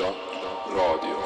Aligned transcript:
raadio. 0.00 1.20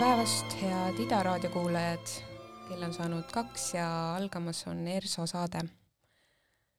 Radio. 0.00 0.06
päevast, 0.06 0.52
head 0.62 0.98
Ida 0.98 1.22
raadio 1.22 1.50
kuulajad. 1.50 2.06
kell 2.68 2.82
on 2.82 2.92
saanud 2.92 3.30
kaks 3.32 3.74
ja 3.74 4.14
algamas 4.16 4.66
on 4.66 4.88
ERSO 4.88 5.26
saade. 5.26 5.60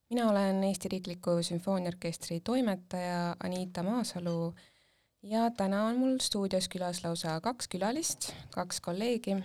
mina 0.10 0.30
olen 0.30 0.64
Eesti 0.64 0.90
Riikliku 0.90 1.44
Sümfooniaorkestri 1.44 2.40
toimetaja 2.40 3.36
Anita 3.44 3.84
Maasalu 3.84 4.54
ja 5.24 5.52
täna 5.52 5.86
on 5.86 5.98
mul 5.98 6.18
stuudios 6.22 6.70
külas 6.70 7.04
lausa 7.04 7.42
kaks 7.42 7.68
külalist, 7.68 8.34
kaks 8.52 8.82
kolleegi. 8.82 9.36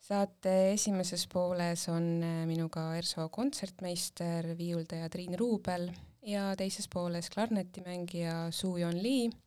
saate 0.00 0.72
esimeses 0.72 1.28
pooles 1.32 1.88
on 1.88 2.02
minuga 2.46 2.96
ERSO 2.96 3.28
kontsertmeister, 3.28 4.58
viiuldaja 4.58 5.08
Triin 5.08 5.38
Ruubel 5.38 5.90
ja 6.22 6.56
teises 6.56 6.88
pooles 6.88 7.30
klarnetimängija 7.30 8.50
Su-Jon 8.50 9.02
Lee 9.02 9.45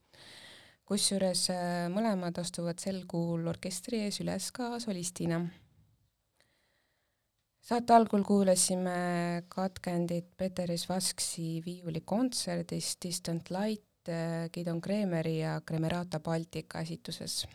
kusjuures 0.89 1.45
äh, 1.53 1.87
mõlemad 1.93 2.39
astuvad 2.41 2.81
sel 2.81 3.03
kuul 3.09 3.45
orkestri 3.51 4.01
ees 4.07 4.19
üles 4.23 4.49
ka 4.55 4.71
solistina. 4.81 5.43
saate 7.69 7.93
algul 7.93 8.23
kuulasime 8.25 9.43
katkendit 9.53 10.31
Peter 10.37 10.71
Isvasksi 10.71 11.61
viiulikontserdist 11.65 12.97
Distant 13.05 13.51
Light 13.53 14.09
äh, 14.09 14.49
Gidon 14.53 14.81
Kremeri 14.81 15.39
ja 15.39 15.59
Kremerata 15.61 16.19
Baltica 16.19 16.81
esituses. 16.81 17.45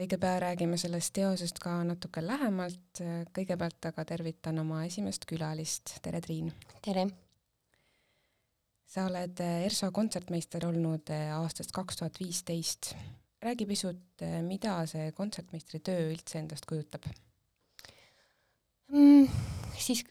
õige 0.00 0.20
pea 0.20 0.36
räägime 0.40 0.76
sellest 0.76 1.12
teosest 1.16 1.58
ka 1.64 1.78
natuke 1.84 2.20
lähemalt, 2.24 3.02
kõigepealt 3.36 3.88
aga 3.88 4.04
tervitan 4.04 4.60
oma 4.60 4.84
esimest 4.84 5.24
külalist, 5.28 5.96
tere 6.04 6.20
Triin! 6.20 6.52
tere! 6.84 7.08
Sa 8.90 9.06
oled 9.06 9.40
eh, 9.44 9.64
ERSO 9.68 9.92
kontsertmeister 9.94 10.66
olnud 10.66 11.12
eh, 11.14 11.30
aastast 11.36 11.72
kaks 11.74 12.00
tuhat 12.00 12.18
viisteist. 12.20 12.94
räägi 13.40 13.66
pisut, 13.66 14.02
eh, 14.26 14.40
mida 14.42 14.80
see 14.90 15.12
kontsertmeistri 15.16 15.80
töö 15.80 16.10
üldse 16.10 16.40
endast 16.42 16.66
kujutab 16.68 17.06
mm,? 18.90 19.28
siis, 19.80 20.02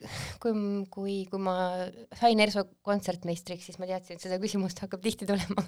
kui, 0.42 0.54
kui, 0.90 1.16
kui 1.30 1.42
ma 1.42 1.54
sain 2.18 2.40
ERSO 2.40 2.64
kontsertmeistriks, 2.86 3.68
siis 3.68 3.78
ma 3.82 3.88
teadsin, 3.90 4.16
et 4.16 4.24
seda 4.24 4.40
küsimust 4.42 4.80
hakkab 4.82 5.04
tihti 5.04 5.28
tulema. 5.28 5.66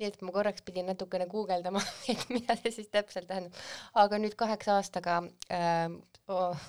nii 0.00 0.08
et 0.08 0.16
ma 0.24 0.32
korraks 0.34 0.64
pidin 0.66 0.88
natukene 0.88 1.28
guugeldama, 1.30 1.82
et 2.12 2.24
mida 2.32 2.56
see 2.62 2.72
siis 2.80 2.88
täpselt 2.88 3.28
tähendab. 3.28 3.60
aga 4.00 4.22
nüüd 4.22 4.38
kaheksa 4.40 4.80
aastaga 4.80 5.20
äh, 5.52 5.92
oh, 6.32 6.64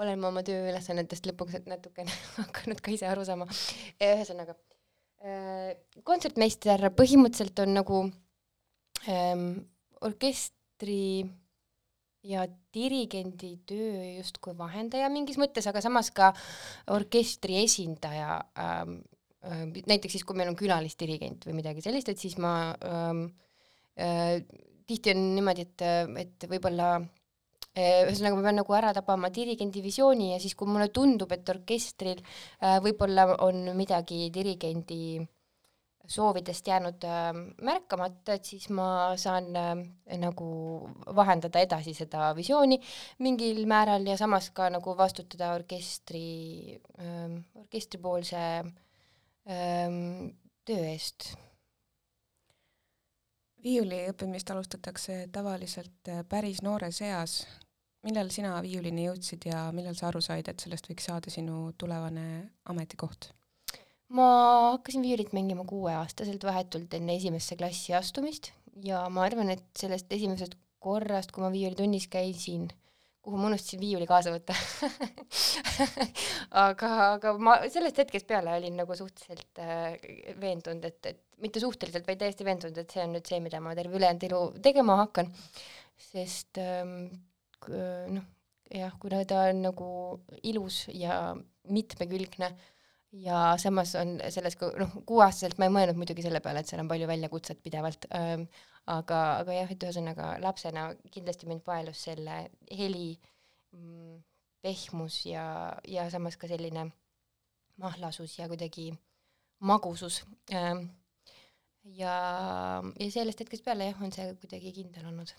olen 0.00 0.18
ma 0.18 0.34
oma 0.34 0.42
tööülesannetest 0.42 1.30
lõpuks 1.30 1.62
natukene 1.70 2.18
hakanud 2.42 2.82
ka 2.82 2.98
ise 2.98 3.06
aru 3.06 3.22
saama. 3.28 3.46
ühesõnaga 4.02 4.58
Äh, 4.58 4.69
kontsertmeister 6.06 6.86
põhimõtteliselt 6.96 7.60
on 7.60 7.74
nagu 7.76 7.98
ähm, 9.08 9.44
orkestri 10.00 11.26
ja 12.24 12.46
dirigendi 12.74 13.54
töö 13.68 14.16
justkui 14.18 14.56
vahendaja 14.56 15.08
mingis 15.12 15.38
mõttes, 15.40 15.68
aga 15.68 15.82
samas 15.84 16.12
ka 16.14 16.32
orkestri 16.96 17.62
esindaja 17.64 18.40
ähm,. 18.58 19.00
Äh, 19.40 19.62
näiteks 19.88 20.12
siis, 20.12 20.24
kui 20.28 20.36
meil 20.36 20.50
on 20.50 20.56
külalisdirigent 20.58 21.46
või 21.48 21.54
midagi 21.62 21.80
sellist, 21.80 22.10
et 22.12 22.20
siis 22.20 22.34
ma 22.36 22.74
ähm, 22.84 23.22
äh, 23.96 24.34
tihti 24.84 25.14
on 25.14 25.22
niimoodi, 25.32 25.64
et, 25.64 25.84
et 26.20 26.44
võib-olla 26.50 26.90
äh, 26.98 27.06
ühesõnaga 27.78 28.36
ma 28.36 28.46
pean 28.46 28.58
nagu 28.58 28.74
ära 28.74 28.92
tabama 28.94 29.30
dirigendi 29.30 29.82
visiooni 29.84 30.32
ja 30.32 30.38
siis, 30.42 30.56
kui 30.58 30.66
mulle 30.70 30.88
tundub, 30.94 31.30
et 31.32 31.48
orkestril 31.48 32.18
äh, 32.18 32.78
võib-olla 32.82 33.28
on 33.46 33.70
midagi 33.78 34.30
dirigendi 34.34 35.20
soovidest 36.10 36.66
jäänud 36.66 37.04
äh, 37.06 37.28
märkamata, 37.62 38.34
et 38.34 38.48
siis 38.50 38.66
ma 38.74 39.14
saan 39.20 39.52
nagu 39.54 40.48
vahendada 41.14 41.62
edasi 41.62 41.94
seda 41.94 42.32
visiooni 42.34 42.80
mingil 43.22 43.62
määral 43.70 44.06
ja 44.08 44.16
samas 44.18 44.50
ka 44.50 44.66
nagu 44.74 44.96
vastutada 44.98 45.52
orkestri 45.54 46.80
orkestripoolse 47.62 48.42
töö 50.66 50.82
eest 50.90 51.30
viiuli 53.64 54.04
õppimist 54.10 54.50
alustatakse 54.52 55.26
tavaliselt 55.32 56.08
äh, 56.08 56.22
päris 56.28 56.62
noores 56.62 57.00
eas. 57.02 57.42
millal 58.02 58.30
sina 58.32 58.54
viiulini 58.64 59.04
jõudsid 59.04 59.44
ja 59.50 59.66
millal 59.76 59.94
sa 59.94 60.08
aru 60.08 60.22
said, 60.24 60.48
et 60.48 60.60
sellest 60.60 60.88
võiks 60.88 61.04
saada 61.10 61.30
sinu 61.30 61.72
tulevane 61.78 62.50
ametikoht? 62.64 63.32
ma 64.10 64.26
hakkasin 64.72 65.02
viiulit 65.02 65.32
mängima 65.36 65.64
kuueaastaselt 65.64 66.44
vahetult 66.44 66.94
enne 66.94 67.14
esimesse 67.16 67.56
klassi 67.56 67.94
astumist 67.94 68.50
ja 68.84 69.04
ma 69.08 69.24
arvan, 69.28 69.50
et 69.54 69.64
sellest 69.78 70.12
esimesest 70.12 70.56
korrast, 70.80 71.32
kui 71.32 71.44
ma 71.44 71.52
viiulitunnis 71.52 72.08
käisin, 72.10 72.70
kuhu 73.20 73.36
ma 73.36 73.50
unustasin 73.50 73.80
viiuli 73.82 74.06
kaasa 74.08 74.32
võtta 74.32 74.54
aga, 76.66 76.90
aga 77.16 77.34
ma 77.36 77.58
sellest 77.68 78.00
hetkest 78.00 78.28
peale 78.28 78.54
olin 78.56 78.78
nagu 78.80 78.96
suhteliselt 78.96 79.60
äh, 79.60 79.98
veendunud, 80.40 80.86
et, 80.88 81.12
et 81.12 81.44
mitte 81.44 81.60
suhteliselt, 81.62 82.06
vaid 82.08 82.20
täiesti 82.22 82.46
veendunud, 82.48 82.80
et 82.80 82.96
see 82.96 83.04
on 83.04 83.14
nüüd 83.16 83.28
see, 83.28 83.40
mida 83.44 83.60
ma 83.64 83.74
terve 83.78 83.98
ülejäänud 84.00 84.26
elu 84.28 84.42
tegema 84.64 84.98
hakkan. 85.02 85.30
sest 86.00 86.56
ähm, 86.62 87.10
noh, 88.16 88.26
jah, 88.72 88.92
kuna 89.00 89.22
ta 89.28 89.44
on 89.50 89.64
nagu 89.68 89.88
ilus 90.48 90.86
ja 90.94 91.36
mitmekülgne 91.68 92.50
ja 93.20 93.40
samas 93.60 93.94
on 94.00 94.16
selles, 94.32 94.56
noh, 94.80 94.96
kuueaastaselt 95.06 95.58
ma 95.58 95.68
ei 95.68 95.74
mõelnud 95.74 95.98
muidugi 96.00 96.24
selle 96.24 96.40
peale, 96.44 96.62
et 96.62 96.70
seal 96.70 96.82
on 96.82 96.90
palju 96.90 97.08
väljakutset 97.10 97.60
pidevalt 97.62 98.06
ähm,, 98.16 98.46
aga, 98.90 99.20
aga 99.42 99.54
jah, 99.54 99.70
et 99.72 99.84
ühesõnaga 99.86 100.32
lapsena 100.42 100.88
kindlasti 101.12 101.48
mind 101.50 101.62
paelus 101.66 102.06
selle 102.08 102.42
heli 102.70 103.12
mm, 103.76 104.16
pehmus 104.64 105.22
ja, 105.28 105.44
ja 105.88 106.08
samas 106.12 106.38
ka 106.40 106.48
selline 106.50 106.88
mahlasus 107.80 108.38
ja 108.38 108.48
kuidagi 108.48 108.90
magusus 109.60 110.22
ähm,. 110.52 110.88
ja, 111.84 112.14
ja 112.98 113.10
sellest 113.10 113.40
hetkest 113.40 113.64
peale 113.64 113.90
jah, 113.90 114.02
on 114.02 114.12
see 114.12 114.34
kuidagi 114.42 114.74
kindel 114.80 115.08
olnud. 115.12 115.32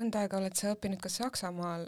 mõnda 0.00 0.24
aega 0.24 0.40
oled 0.40 0.56
sa 0.58 0.74
õppinud 0.74 1.00
ka 1.02 1.12
Saksamaal, 1.12 1.86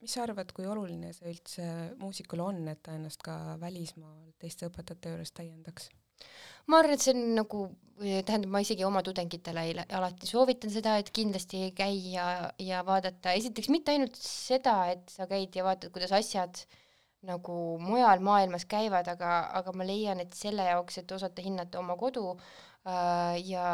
mis 0.00 0.14
sa 0.16 0.24
arvad, 0.24 0.52
kui 0.56 0.66
oluline 0.66 1.12
see 1.16 1.32
üldse 1.32 1.66
muusikule 2.00 2.46
on, 2.46 2.62
et 2.72 2.82
ta 2.82 2.94
ennast 2.96 3.22
ka 3.26 3.56
välismaal 3.60 4.30
teiste 4.40 4.70
õpetajate 4.70 5.14
juures 5.14 5.34
täiendaks? 5.36 5.90
Ma 6.70 6.80
arvan, 6.80 6.96
et 6.96 7.04
see 7.04 7.14
on 7.14 7.22
nagu, 7.38 7.62
tähendab, 8.00 8.50
ma 8.52 8.62
isegi 8.64 8.86
oma 8.86 9.02
tudengitele 9.06 9.64
alati 9.96 10.28
soovitan 10.28 10.72
seda, 10.72 10.96
et 11.00 11.10
kindlasti 11.14 11.70
käia 11.76 12.52
ja 12.58 12.84
vaadata, 12.86 13.34
esiteks 13.36 13.70
mitte 13.72 13.94
ainult 13.94 14.16
seda, 14.20 14.76
et 14.94 15.10
sa 15.12 15.28
käid 15.30 15.56
ja 15.56 15.66
vaatad, 15.66 15.92
kuidas 15.94 16.14
asjad 16.16 16.62
nagu 17.28 17.54
mujal 17.82 18.22
maailmas 18.24 18.64
käivad, 18.64 19.08
aga, 19.12 19.50
aga 19.58 19.72
ma 19.76 19.84
leian, 19.84 20.22
et 20.22 20.32
selle 20.36 20.64
jaoks, 20.64 21.02
et 21.02 21.12
osata 21.12 21.44
hinnata 21.44 21.80
oma 21.82 21.96
kodu 22.00 22.38
ja, 23.44 23.66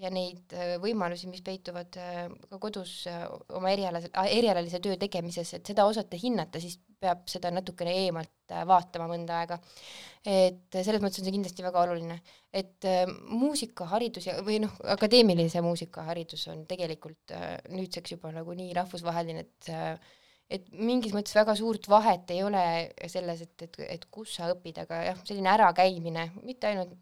ja 0.00 0.10
neid 0.12 0.54
äh, 0.56 0.74
võimalusi, 0.82 1.28
mis 1.30 1.42
peituvad 1.44 1.98
äh, 2.00 2.24
ka 2.50 2.58
kodus 2.62 3.04
äh, 3.10 3.24
oma 3.56 3.72
erialase, 3.72 4.10
erialalise 4.24 4.80
töö 4.84 4.96
tegemises, 5.00 5.54
et 5.56 5.70
seda 5.70 5.86
osata 5.90 6.18
hinnata, 6.20 6.62
siis 6.62 6.78
peab 7.04 7.26
seda 7.30 7.52
natukene 7.54 7.94
eemalt 8.04 8.54
äh, 8.54 8.64
vaatama 8.68 9.08
mõnda 9.10 9.42
aega. 9.42 9.60
Et 10.24 10.78
selles 10.78 11.02
mõttes 11.04 11.20
on 11.20 11.28
see 11.28 11.34
kindlasti 11.34 11.64
väga 11.66 11.82
oluline, 11.84 12.18
et 12.54 12.86
äh, 12.88 13.04
muusikaharidus 13.28 14.28
ja, 14.30 14.38
või 14.46 14.60
noh, 14.64 14.74
akadeemilise 14.94 15.60
muusikaharidus 15.64 16.48
on 16.54 16.64
tegelikult 16.70 17.34
äh, 17.36 17.56
nüüdseks 17.74 18.16
juba 18.16 18.32
nagu 18.34 18.56
nii 18.56 18.72
rahvusvaheline, 18.76 19.44
et 19.48 19.72
äh, 19.74 20.12
et 20.52 20.66
mingis 20.76 21.14
mõttes 21.16 21.34
väga 21.36 21.54
suurt 21.56 21.88
vahet 21.88 22.30
ei 22.34 22.42
ole 22.44 22.64
selles, 23.10 23.40
et, 23.46 23.64
et, 23.64 23.78
et 23.96 24.04
kus 24.12 24.36
sa 24.36 24.50
õpid, 24.52 24.82
aga 24.84 25.00
jah, 25.08 25.22
selline 25.26 25.50
ärakäimine, 25.54 26.28
mitte 26.44 26.68
ainult 26.68 26.92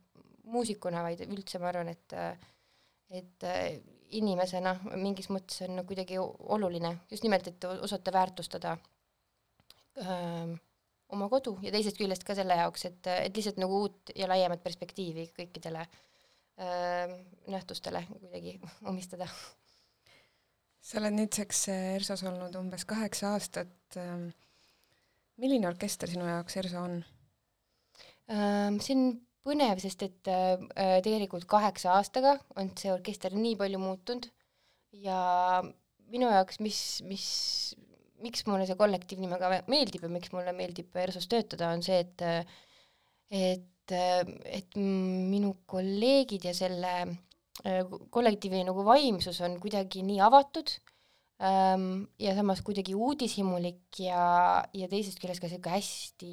muusikuna, 0.51 1.03
vaid 1.07 1.23
üldse 1.29 1.61
ma 1.63 1.71
arvan, 1.71 1.93
et 1.93 2.17
et 3.13 3.45
inimesena 4.17 4.73
mingis 4.97 5.29
mõttes 5.29 5.61
on 5.67 5.83
kuidagi 5.85 6.17
oluline 6.19 6.95
just 7.11 7.25
nimelt, 7.27 7.49
et 7.51 7.65
osata 7.85 8.13
väärtustada 8.13 8.77
öö, 10.01 10.55
oma 11.13 11.29
kodu 11.33 11.57
ja 11.65 11.73
teisest 11.75 12.01
küljest 12.01 12.25
ka 12.27 12.37
selle 12.37 12.57
jaoks, 12.59 12.87
et, 12.89 13.09
et 13.13 13.37
lihtsalt 13.37 13.61
nagu 13.61 13.83
uut 13.85 14.13
ja 14.17 14.29
laiemat 14.31 14.63
perspektiivi 14.65 15.29
kõikidele 15.37 15.83
äh, 15.85 17.17
nähtustele 17.53 18.05
kuidagi 18.13 18.59
omistada. 18.89 19.29
sa 20.83 21.01
oled 21.01 21.17
nüüdseks 21.19 21.67
ERSO-s 21.73 22.25
olnud 22.27 22.57
umbes 22.59 22.85
kaheksa 22.89 23.35
aastat. 23.37 23.77
Ähm, 24.01 24.31
milline 25.41 25.69
orkester 25.69 26.11
sinu 26.11 26.27
jaoks 26.29 26.57
ERSO 26.61 26.87
on 26.89 26.97
ähm,? 28.31 28.81
see 28.81 28.97
on 28.97 29.07
põnev, 29.47 29.81
sest 29.83 30.05
et 30.07 30.31
äh, 30.31 30.99
tegelikult 31.05 31.47
kaheksa 31.51 31.97
aastaga 31.99 32.37
on 32.57 32.71
see 32.79 32.93
orkester 32.95 33.35
nii 33.35 33.57
palju 33.61 33.81
muutunud 33.83 34.29
ja 35.03 35.63
minu 36.13 36.29
jaoks, 36.29 36.61
mis, 36.63 36.79
mis 37.09 37.27
miks 38.23 38.47
mulle 38.47 38.67
see 38.69 38.79
kollektiiv 38.79 39.23
nii 39.23 39.33
väga 39.33 39.51
meeldib 39.71 40.07
ja 40.07 40.11
miks 40.13 40.33
mulle 40.35 40.55
meeldib 40.57 40.95
ERSO-s 41.05 41.29
töötada, 41.31 41.73
on 41.75 41.83
see, 41.85 41.99
et 42.05 42.25
et, 43.33 43.93
et 43.97 44.79
minu 44.79 45.55
kolleegid 45.67 46.47
ja 46.47 46.55
selle 46.57 46.95
kollektiivi 48.13 48.63
nagu 48.67 48.85
vaimsus 48.87 49.41
on 49.45 49.59
kuidagi 49.61 50.03
nii 50.07 50.21
avatud 50.25 50.73
ähm, 51.45 52.05
ja 52.21 52.35
samas 52.37 52.63
kuidagi 52.65 52.95
uudishimulik 52.95 54.01
ja, 54.05 54.25
ja 54.77 54.89
teisest 54.89 55.21
küljest 55.21 55.43
ka 55.43 55.49
niisugune 55.51 55.77
hästi 55.77 56.33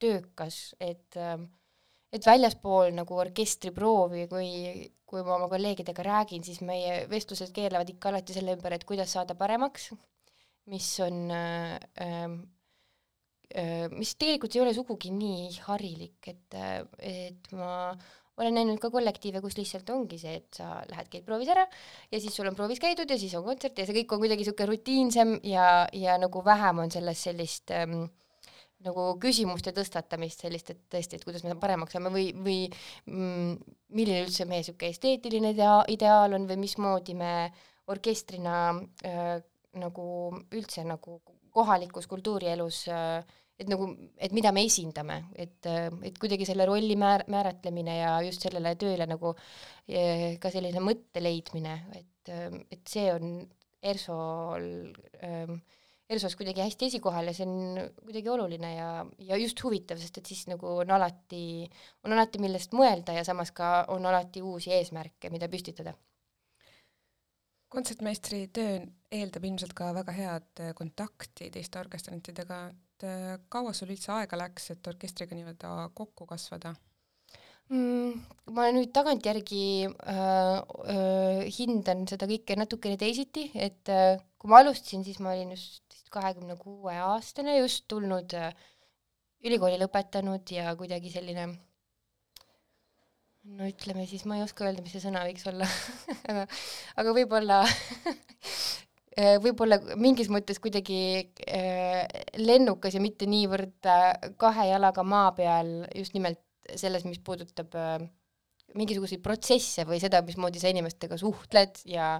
töökas, 0.00 0.74
et 0.80 1.16
ähm, 1.20 1.48
et 2.12 2.26
väljaspool 2.26 2.92
nagu 2.96 3.18
orkestriproovi, 3.22 4.26
kui, 4.30 4.50
kui 5.06 5.24
ma 5.26 5.36
oma 5.36 5.48
kolleegidega 5.52 6.04
räägin, 6.06 6.44
siis 6.46 6.60
meie 6.64 7.04
vestlused 7.10 7.52
keerlevad 7.56 7.90
ikka 7.92 8.12
alati 8.12 8.36
selle 8.36 8.56
ümber, 8.56 8.76
et 8.76 8.86
kuidas 8.88 9.14
saada 9.16 9.36
paremaks, 9.38 9.90
mis 10.70 10.90
on 11.04 11.24
äh, 11.34 11.78
äh, 12.02 12.36
mis 13.94 14.14
tegelikult 14.18 14.56
ei 14.56 14.62
ole 14.64 14.74
sugugi 14.74 15.12
nii 15.14 15.50
harilik, 15.68 16.30
et, 16.32 16.56
et 16.98 17.52
ma 17.54 17.92
olen 18.36 18.56
näinud 18.58 18.80
ka 18.82 18.90
kollektiive, 18.92 19.40
kus 19.44 19.56
lihtsalt 19.56 19.88
ongi 19.94 20.18
see, 20.20 20.34
et 20.42 20.58
sa 20.58 20.80
lähed, 20.90 21.08
käid 21.12 21.24
proovis 21.28 21.50
ära 21.52 21.64
ja 22.10 22.20
siis 22.20 22.34
sul 22.36 22.48
on 22.50 22.56
proovis 22.58 22.82
käidud 22.82 23.10
ja 23.10 23.18
siis 23.20 23.34
on 23.38 23.46
kontsert 23.46 23.78
ja 23.78 23.86
see 23.88 23.96
kõik 24.00 24.12
on 24.12 24.22
kuidagi 24.22 24.44
niisugune 24.44 24.68
rutiinsem 24.72 25.34
ja, 25.46 25.86
ja 25.96 26.18
nagu 26.20 26.42
vähem 26.44 26.84
on 26.84 26.92
selles 26.92 27.22
sellist 27.28 27.72
ähm, 27.74 28.08
nagu 28.86 29.06
küsimuste 29.22 29.72
tõstatamist, 29.76 30.44
sellist, 30.44 30.72
et 30.72 30.82
tõesti, 30.92 31.18
et 31.18 31.26
kuidas 31.26 31.44
me 31.46 31.56
paremaks 31.60 31.96
saame 31.96 32.12
või, 32.14 32.30
või 32.36 32.58
mm, 33.10 33.56
milline 33.98 34.26
üldse 34.26 34.46
meie 34.48 34.62
niisugune 34.62 34.92
esteetiline 34.94 35.54
idea, 35.56 35.80
ideaal 35.92 36.38
on 36.38 36.46
või 36.48 36.60
mismoodi 36.64 37.16
me 37.18 37.32
orkestrina 37.92 38.58
äh, 39.06 39.34
nagu 39.76 40.06
üldse 40.54 40.86
nagu 40.86 41.20
kohalikus 41.56 42.08
kultuurielus 42.10 42.86
äh, 42.92 43.36
et 43.56 43.70
nagu, 43.70 43.88
et 44.20 44.34
mida 44.36 44.52
me 44.52 44.66
esindame, 44.68 45.20
et, 45.40 45.68
et 46.04 46.18
kuidagi 46.20 46.46
selle 46.48 46.66
rolli 46.68 46.96
määr-, 47.00 47.24
määratlemine 47.32 47.98
ja 48.02 48.12
just 48.26 48.44
sellele 48.44 48.74
tööle 48.80 49.06
nagu 49.08 49.32
eh, 49.88 50.36
ka 50.42 50.52
selline 50.52 50.82
mõtte 50.84 51.22
leidmine, 51.24 51.78
et, 51.96 52.32
et 52.68 52.82
see 52.90 53.08
on 53.14 53.38
ERSO-l 53.86 54.68
ähm,, 55.24 55.58
ERSO-s 56.06 56.36
kuidagi 56.38 56.62
hästi 56.62 56.86
esikohal 56.86 57.30
ja 57.30 57.34
see 57.34 57.46
on 57.48 57.80
kuidagi 58.04 58.30
oluline 58.30 58.68
ja, 58.76 58.90
ja 59.26 59.38
just 59.42 59.62
huvitav, 59.64 59.98
sest 59.98 60.20
et 60.20 60.28
siis 60.30 60.44
nagu 60.46 60.76
on 60.84 60.92
alati, 60.94 61.66
on 62.06 62.14
alati, 62.14 62.42
millest 62.42 62.76
mõelda 62.78 63.16
ja 63.16 63.24
samas 63.26 63.50
ka 63.56 63.88
on 63.94 64.06
alati 64.06 64.42
uusi 64.42 64.70
eesmärke, 64.76 65.32
mida 65.34 65.50
püstitada 65.50 65.96
kontsertmeistri 67.72 68.46
töö 68.54 68.78
eeldab 69.12 69.44
ilmselt 69.48 69.74
ka 69.76 69.90
väga 69.96 70.14
head 70.14 70.64
kontakti 70.78 71.50
teiste 71.52 71.80
orkestrantidega, 71.82 72.60
et 72.70 73.06
äh, 73.06 73.32
kaua 73.52 73.74
sul 73.76 73.92
üldse 73.92 74.12
aega 74.14 74.38
läks, 74.38 74.70
et 74.74 74.92
orkestriga 74.92 75.36
nii-öelda 75.36 75.72
kokku 75.98 76.28
kasvada 76.30 76.76
mm,? 77.72 78.22
ma 78.56 78.68
nüüd 78.74 78.92
tagantjärgi 78.96 79.64
äh, 79.86 80.60
äh, 80.94 81.42
hindan 81.58 82.06
seda 82.10 82.28
kõike 82.30 82.58
natukene 82.58 82.98
teisiti, 83.00 83.50
et 83.54 83.92
äh, 83.92 84.16
kui 84.38 84.52
ma 84.52 84.62
alustasin, 84.62 85.04
siis 85.06 85.20
ma 85.20 85.34
olin 85.34 85.54
just 85.56 85.85
vist 86.06 86.14
kahekümne 86.14 86.56
kuue 86.56 86.94
aastane, 86.94 87.58
just 87.58 87.84
tulnud 87.90 88.34
äh, 88.38 88.54
ülikooli 89.44 89.78
lõpetanud 89.82 90.46
ja 90.54 90.70
kuidagi 90.78 91.10
selline 91.10 91.48
no 93.56 93.66
ütleme 93.66 94.06
siis, 94.06 94.24
ma 94.24 94.38
ei 94.38 94.46
oska 94.46 94.66
öelda, 94.66 94.82
mis 94.82 94.94
see 94.94 95.02
sõna 95.02 95.26
võiks 95.26 95.46
olla 95.50 95.66
aga, 96.30 96.46
aga 97.02 97.14
võib-olla 97.18 97.64
Äh, 99.16 99.38
võib-olla 99.40 99.78
mingis 99.96 100.28
mõttes 100.28 100.58
kuidagi 100.60 100.98
äh, 101.48 102.02
lennukas 102.36 102.92
ja 102.92 103.00
mitte 103.00 103.24
niivõrd 103.24 103.88
äh, 103.88 104.10
kahe 104.36 104.66
jalaga 104.68 105.00
maa 105.08 105.30
peal 105.32 105.70
just 105.96 106.12
nimelt 106.12 106.42
selles, 106.76 107.06
mis 107.08 107.22
puudutab 107.24 107.72
mingisuguseid 108.76 109.22
protsesse 109.24 109.86
või 109.88 110.02
seda, 110.02 110.20
mismoodi 110.26 110.60
sa 110.60 110.68
inimestega 110.68 111.16
suhtled 111.16 111.80
ja 111.88 112.18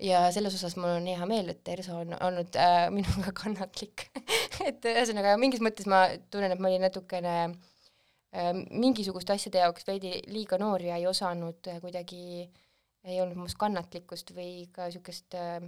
ja 0.00 0.22
selles 0.34 0.54
osas 0.56 0.76
mul 0.80 0.96
on 0.98 1.08
hea 1.10 1.26
meel, 1.28 1.50
et 1.52 1.68
Erso 1.72 1.98
on 2.02 2.14
olnud 2.16 2.56
äh, 2.60 2.86
minuga 2.96 3.34
kannatlik. 3.36 4.08
Et 4.66 4.88
ühesõnaga 4.90 5.36
mingis 5.40 5.62
mõttes 5.64 5.88
ma 5.90 6.06
tunnen, 6.32 6.52
et 6.54 6.62
ma 6.62 6.70
olin 6.70 6.84
natukene 6.86 7.34
äh, 7.46 8.50
mingisuguste 8.70 9.36
asjade 9.36 9.62
jaoks 9.62 9.86
veidi 9.88 10.18
liiga 10.32 10.58
noor 10.60 10.84
ja 10.84 10.98
ei 11.00 11.06
osanud 11.10 11.70
äh, 11.70 11.80
kuidagi, 11.84 12.48
ei 13.04 13.20
olnud 13.22 13.38
minust 13.38 13.60
kannatlikkust 13.60 14.34
või 14.36 14.66
ka 14.74 14.88
niisugust 14.88 15.36
äh, 15.38 15.62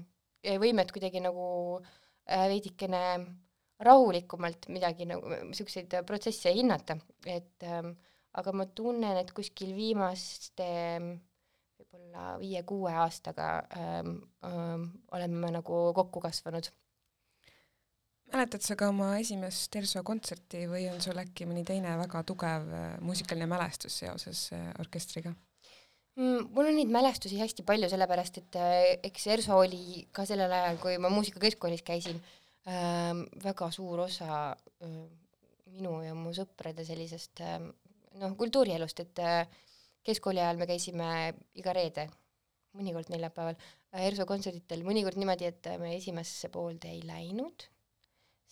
võimet 0.60 0.92
kuidagi 0.92 1.22
nagu 1.24 1.46
äh, 1.78 2.48
veidikene 2.52 3.02
rahulikumalt 3.82 4.68
midagi 4.70 5.06
nagu, 5.10 5.28
niisuguseid 5.48 5.94
protsesse 6.06 6.52
hinnata, 6.54 6.96
et 7.26 7.64
ähm, 7.66 7.94
aga 8.38 8.54
ma 8.54 8.66
tunnen, 8.70 9.18
et 9.18 9.32
kuskil 9.34 9.72
viimaste 9.76 10.68
võib-olla 11.92 12.38
viie-kuue 12.40 12.92
aastaga 13.04 13.48
ähm, 13.76 14.16
ähm, 14.46 14.88
oleme 15.12 15.50
nagu 15.52 15.92
kokku 15.94 16.20
kasvanud. 16.20 16.70
mäletad 18.32 18.64
sa 18.64 18.76
ka 18.76 18.88
oma 18.88 19.18
esimest 19.20 19.76
ERSO 19.76 20.02
kontserti 20.02 20.64
või 20.68 20.86
on 20.88 21.00
sul 21.04 21.18
äkki 21.20 21.44
mõni 21.46 21.64
teine 21.68 21.96
väga 22.00 22.22
tugev 22.24 22.68
äh, 22.72 23.00
muusikaline 23.00 23.46
mälestus 23.46 23.98
seoses 23.98 24.50
äh, 24.52 24.70
orkestriga? 24.80 25.34
mm,? 26.16 26.48
mul 26.52 26.70
on 26.70 26.76
neid 26.76 26.92
mälestusi 26.92 27.40
hästi 27.40 27.62
palju, 27.62 27.90
sellepärast 27.92 28.38
et 28.40 28.56
äh, 28.60 28.78
eks 29.10 29.26
ERSO 29.36 29.58
oli 29.64 30.06
ka 30.12 30.24
sellel 30.28 30.52
ajal, 30.52 30.80
kui 30.80 30.96
ma 30.98 31.12
muusikakeskkoolis 31.12 31.84
käisin 31.84 32.22
äh,, 32.66 33.12
väga 33.44 33.70
suur 33.70 34.06
osa 34.06 34.56
äh, 34.56 34.96
minu 35.72 35.98
ja 36.04 36.16
mu 36.16 36.32
sõprade 36.36 36.84
sellisest 36.88 37.44
äh, 37.44 37.60
noh, 38.20 38.36
kultuurielust, 38.38 39.04
et 39.04 39.22
äh, 39.22 39.60
keskkooli 40.06 40.42
ajal 40.42 40.60
me 40.60 40.68
käisime 40.70 41.10
iga 41.58 41.74
reede, 41.76 42.08
mõnikord 42.78 43.12
neljapäeval 43.12 43.58
äh, 43.58 44.06
ERSO 44.08 44.26
kontserditel, 44.28 44.84
mõnikord 44.86 45.20
niimoodi, 45.20 45.50
et 45.50 45.70
me 45.82 45.94
esimesse 45.98 46.50
poolde 46.52 46.90
ei 46.92 47.04
läinud 47.06 47.68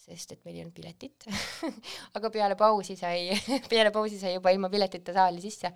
sest 0.00 0.33
et 0.35 0.45
meil 0.47 0.57
ei 0.57 0.62
olnud 0.64 0.75
piletit 0.76 1.26
aga 2.19 2.30
peale 2.33 2.57
pausi 2.59 2.97
sai 2.99 3.37
peale 3.73 3.92
pausi 3.95 4.19
sai 4.21 4.35
juba 4.37 4.52
ilma 4.54 4.71
piletita 4.73 5.14
saali 5.16 5.42
sisse. 5.45 5.73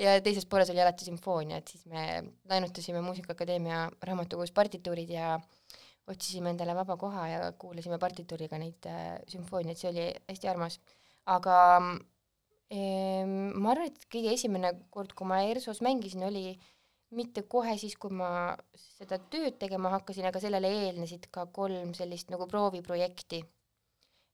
Ja 0.00 0.16
teises 0.24 0.48
pooles 0.50 0.70
oli 0.72 0.82
alati 0.82 1.06
sümfoonia, 1.08 1.60
et 1.60 1.74
siis 1.74 1.86
me 1.90 2.06
laenutasime 2.50 3.02
Muusikaakadeemia 3.04 3.86
raamatukogus 4.08 4.54
partituurid 4.56 5.12
ja 5.12 5.36
otsisime 6.06 6.52
endale 6.54 6.74
vaba 6.78 6.96
koha 6.96 7.28
ja 7.28 7.52
kuulasime 7.58 7.98
partituuriga 8.02 8.58
neid 8.62 8.88
äh, 8.90 9.16
sümfooniaid, 9.30 9.80
see 9.80 9.90
oli 9.90 10.06
hästi 10.30 10.52
armas. 10.52 10.80
aga 11.26 11.56
ehm, 11.76 11.96
ma 12.74 13.70
arvan, 13.70 13.86
et 13.86 14.08
kõige 14.10 14.32
esimene 14.34 14.72
kord, 14.90 15.12
kui 15.14 15.28
ma 15.28 15.42
ERSO-s 15.46 15.82
mängisin, 15.86 16.24
oli 16.26 16.56
mitte 17.14 17.44
kohe 17.46 17.76
siis, 17.78 17.94
kui 18.00 18.10
ma 18.10 18.56
seda 18.74 19.20
tööd 19.30 19.60
tegema 19.60 19.92
hakkasin, 19.94 20.26
aga 20.26 20.42
sellele 20.42 20.72
eelnesid 20.82 21.28
ka 21.30 21.46
kolm 21.54 21.94
sellist 21.94 22.32
nagu 22.34 22.48
prooviprojekti 22.50 23.44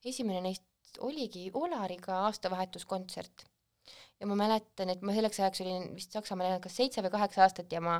esimene 0.08 0.42
neist 0.48 0.98
oligi 1.00 1.50
Olariga 1.54 2.22
aastavahetuskontsert. 2.28 3.46
ja 4.20 4.26
ma 4.30 4.36
mäletan, 4.38 4.92
et 4.92 5.00
ma 5.02 5.14
selleks 5.16 5.40
ajaks 5.40 5.62
olin 5.64 5.88
vist 5.96 6.12
Saksamaal 6.14 6.48
elanud 6.48 6.62
kas 6.62 6.76
seitse 6.78 7.02
või 7.02 7.10
kaheksa 7.10 7.42
aastat 7.42 7.72
ja 7.74 7.80
ma 7.82 7.96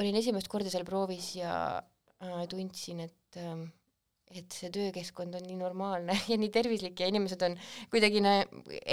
olin 0.00 0.16
esimest 0.18 0.48
korda 0.50 0.72
seal 0.72 0.84
proovis 0.84 1.36
ja 1.36 1.52
äh, 1.78 2.40
tundsin, 2.50 3.04
et 3.06 3.38
äh, 3.38 3.60
et 4.34 4.52
see 4.52 4.70
töökeskkond 4.74 5.36
on 5.38 5.44
nii 5.46 5.58
normaalne 5.60 6.16
ja 6.30 6.38
nii 6.40 6.50
tervislik 6.54 7.00
ja 7.00 7.10
inimesed 7.12 7.42
on 7.46 7.54
kuidagi 7.92 8.22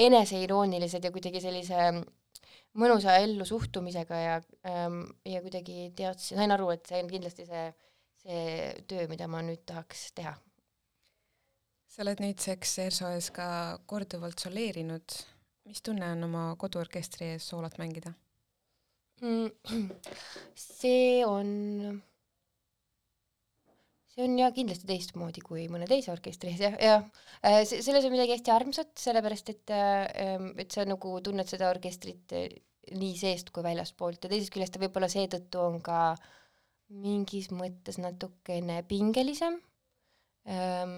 eneseiroonilised 0.06 1.04
ja 1.04 1.12
kuidagi 1.12 1.42
sellise 1.44 1.90
mõnusa 2.78 3.18
ellusuhtumisega 3.22 4.22
ja 4.22 4.40
ähm, 4.70 5.04
ja 5.26 5.42
kuidagi 5.42 5.92
teadsin, 5.98 6.38
sain 6.38 6.54
aru, 6.54 6.72
et 6.74 6.86
see 6.90 7.02
on 7.04 7.12
kindlasti 7.12 7.46
see, 7.50 7.68
see 8.24 8.48
töö, 8.90 9.06
mida 9.12 9.30
ma 9.30 9.44
nüüd 9.46 9.66
tahaks 9.70 10.10
teha 10.18 10.34
sa 11.94 12.02
oled 12.02 12.24
nüüdseks 12.24 12.72
ERSO 12.88 13.12
ees 13.14 13.30
ka 13.36 13.46
korduvalt 13.90 14.42
soleerinud. 14.42 15.20
mis 15.70 15.82
tunne 15.86 16.08
on 16.16 16.26
oma 16.26 16.44
koduorkestri 16.60 17.30
ees 17.36 17.46
soolot 17.52 17.78
mängida 17.80 18.12
mm,? 19.22 19.52
see 20.80 21.22
on, 21.26 22.02
see 24.14 24.26
on 24.28 24.36
jah 24.38 24.54
kindlasti 24.54 24.88
teistmoodi 24.90 25.42
kui 25.46 25.66
mõne 25.74 25.88
teise 25.90 26.12
orkestri 26.14 26.54
ees 26.54 26.62
jah, 26.62 26.76
jah. 26.82 27.08
Äh, 27.46 27.64
selles 27.66 28.06
on 28.06 28.14
midagi 28.14 28.36
hästi 28.36 28.54
armsat, 28.54 28.94
sellepärast 29.02 29.50
et, 29.54 29.74
äh, 29.74 30.52
et 30.62 30.76
sa 30.76 30.86
nagu 30.88 31.16
tunned 31.26 31.50
seda 31.50 31.72
orkestrit 31.74 32.36
äh, 32.38 32.48
nii 32.94 33.18
seest 33.18 33.50
kui 33.56 33.66
väljaspoolt 33.66 34.26
ja 34.26 34.32
teisest 34.32 34.54
küljest 34.54 34.76
ta 34.76 34.82
võib-olla 34.84 35.10
seetõttu 35.12 35.62
on 35.64 35.82
ka 35.84 36.14
mingis 36.94 37.50
mõttes 37.56 37.98
natukene 37.98 38.82
pingelisem 38.86 39.56
ähm, 40.46 40.98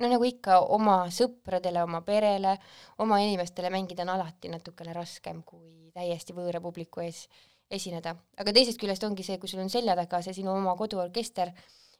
no 0.00 0.10
nagu 0.10 0.26
ikka 0.26 0.60
oma 0.74 1.04
sõpradele, 1.12 1.82
oma 1.84 2.00
perele, 2.06 2.56
oma 3.04 3.20
inimestele 3.22 3.70
mängida 3.72 4.06
on 4.06 4.14
alati 4.16 4.50
natukene 4.52 4.96
raskem 4.96 5.44
kui 5.46 5.92
täiesti 5.94 6.34
võõra 6.36 6.62
publiku 6.64 7.04
ees 7.04 7.26
esineda. 7.70 8.14
aga 8.38 8.52
teisest 8.54 8.80
küljest 8.80 9.04
ongi 9.04 9.24
see, 9.26 9.38
kui 9.42 9.50
sul 9.50 9.62
on 9.62 9.70
selja 9.72 9.96
taga 9.98 10.22
see 10.22 10.36
sinu 10.36 10.52
oma 10.54 10.76
koduorkester 10.78 11.52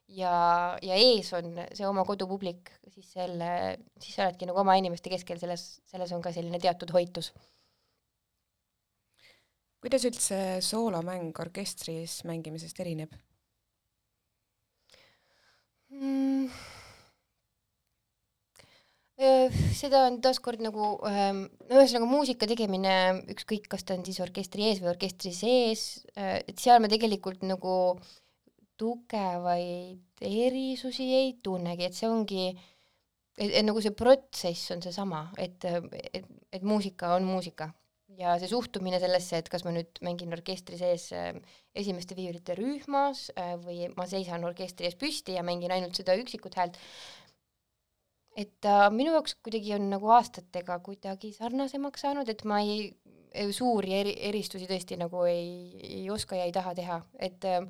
ja, 0.09 0.37
ja 0.83 0.97
ees 1.01 1.33
on 1.37 1.53
see 1.75 1.87
oma 1.89 2.05
kodupublik, 2.09 2.71
siis 2.95 3.11
selle, 3.17 3.51
siis 3.99 4.15
sa 4.17 4.27
oledki 4.27 4.49
nagu 4.49 4.63
oma 4.63 4.77
inimeste 4.79 5.13
keskel, 5.13 5.41
selles, 5.43 5.69
selles 5.91 6.15
on 6.17 6.25
ka 6.25 6.35
selline 6.35 6.63
teatud 6.63 6.93
hoitus 6.95 7.33
kuidas 9.87 10.07
üldse 10.09 10.39
soolomäng 10.67 11.37
orkestris 11.39 12.23
mängimisest 12.27 12.81
erineb 12.83 13.13
mm.? 15.95 16.49
seda 19.79 20.03
on 20.09 20.19
taaskord 20.25 20.61
nagu 20.61 20.89
ähm, 21.09 21.45
no 21.71 21.79
ühesõnaga 21.79 22.09
muusika 22.11 22.49
tegemine, 22.51 22.97
ükskõik, 23.33 23.71
kas 23.73 23.87
ta 23.87 23.95
on 23.95 24.03
siis 24.05 24.19
orkestri 24.21 24.67
ees 24.67 24.83
või 24.83 24.91
orkestri 24.91 25.33
sees, 25.33 25.87
et 26.19 26.59
seal 26.61 26.83
me 26.85 26.91
tegelikult 26.93 27.47
nagu 27.49 27.73
tugevaid 28.79 30.25
erisusi 30.27 31.09
ei 31.17 31.35
tunnegi, 31.43 31.89
et 31.89 31.97
see 31.97 32.09
ongi, 32.09 32.47
et 33.37 33.65
nagu 33.65 33.83
see 33.85 33.97
protsess 33.97 34.73
on 34.75 34.85
seesama, 34.85 35.27
et, 35.39 35.67
et, 35.67 36.31
et 36.53 36.65
muusika 36.65 37.15
on 37.17 37.29
muusika. 37.29 37.71
Ja 38.17 38.39
see 38.41 38.49
suhtumine 38.49 38.97
sellesse, 39.03 39.43
et 39.43 39.49
kas 39.53 39.65
ma 39.67 39.75
nüüd 39.75 39.99
mängin 40.07 40.33
orkestri 40.33 40.79
sees 40.81 41.11
esimeste 41.77 42.17
viiulite 42.17 42.55
rühmas 42.57 43.27
või 43.61 43.91
ma 43.93 44.07
seisan 44.09 44.47
orkestri 44.49 44.89
ees 44.89 44.97
püsti 44.97 45.35
ja 45.37 45.43
mängin 45.45 45.75
ainult 45.75 45.99
seda 45.99 46.15
üksikut 46.17 46.57
häält, 46.57 46.79
et 48.37 48.53
ta 48.61 48.87
äh, 48.87 48.93
minu 48.93 49.15
jaoks 49.17 49.37
kuidagi 49.45 49.75
on 49.77 49.89
nagu 49.91 50.11
aastatega 50.19 50.79
kuidagi 50.85 51.33
sarnasemaks 51.37 52.05
saanud, 52.05 52.29
et 52.29 52.45
ma 52.49 52.61
ei, 52.61 52.91
suuri 53.57 53.95
eri, 53.97 54.15
eristusi 54.29 54.69
tõesti 54.69 54.99
nagu 55.01 55.25
ei, 55.29 55.49
ei 56.01 56.05
oska 56.13 56.39
ja 56.39 56.47
ei 56.49 56.55
taha 56.55 56.75
teha, 56.77 57.01
et 57.29 57.49
äh, 57.49 57.65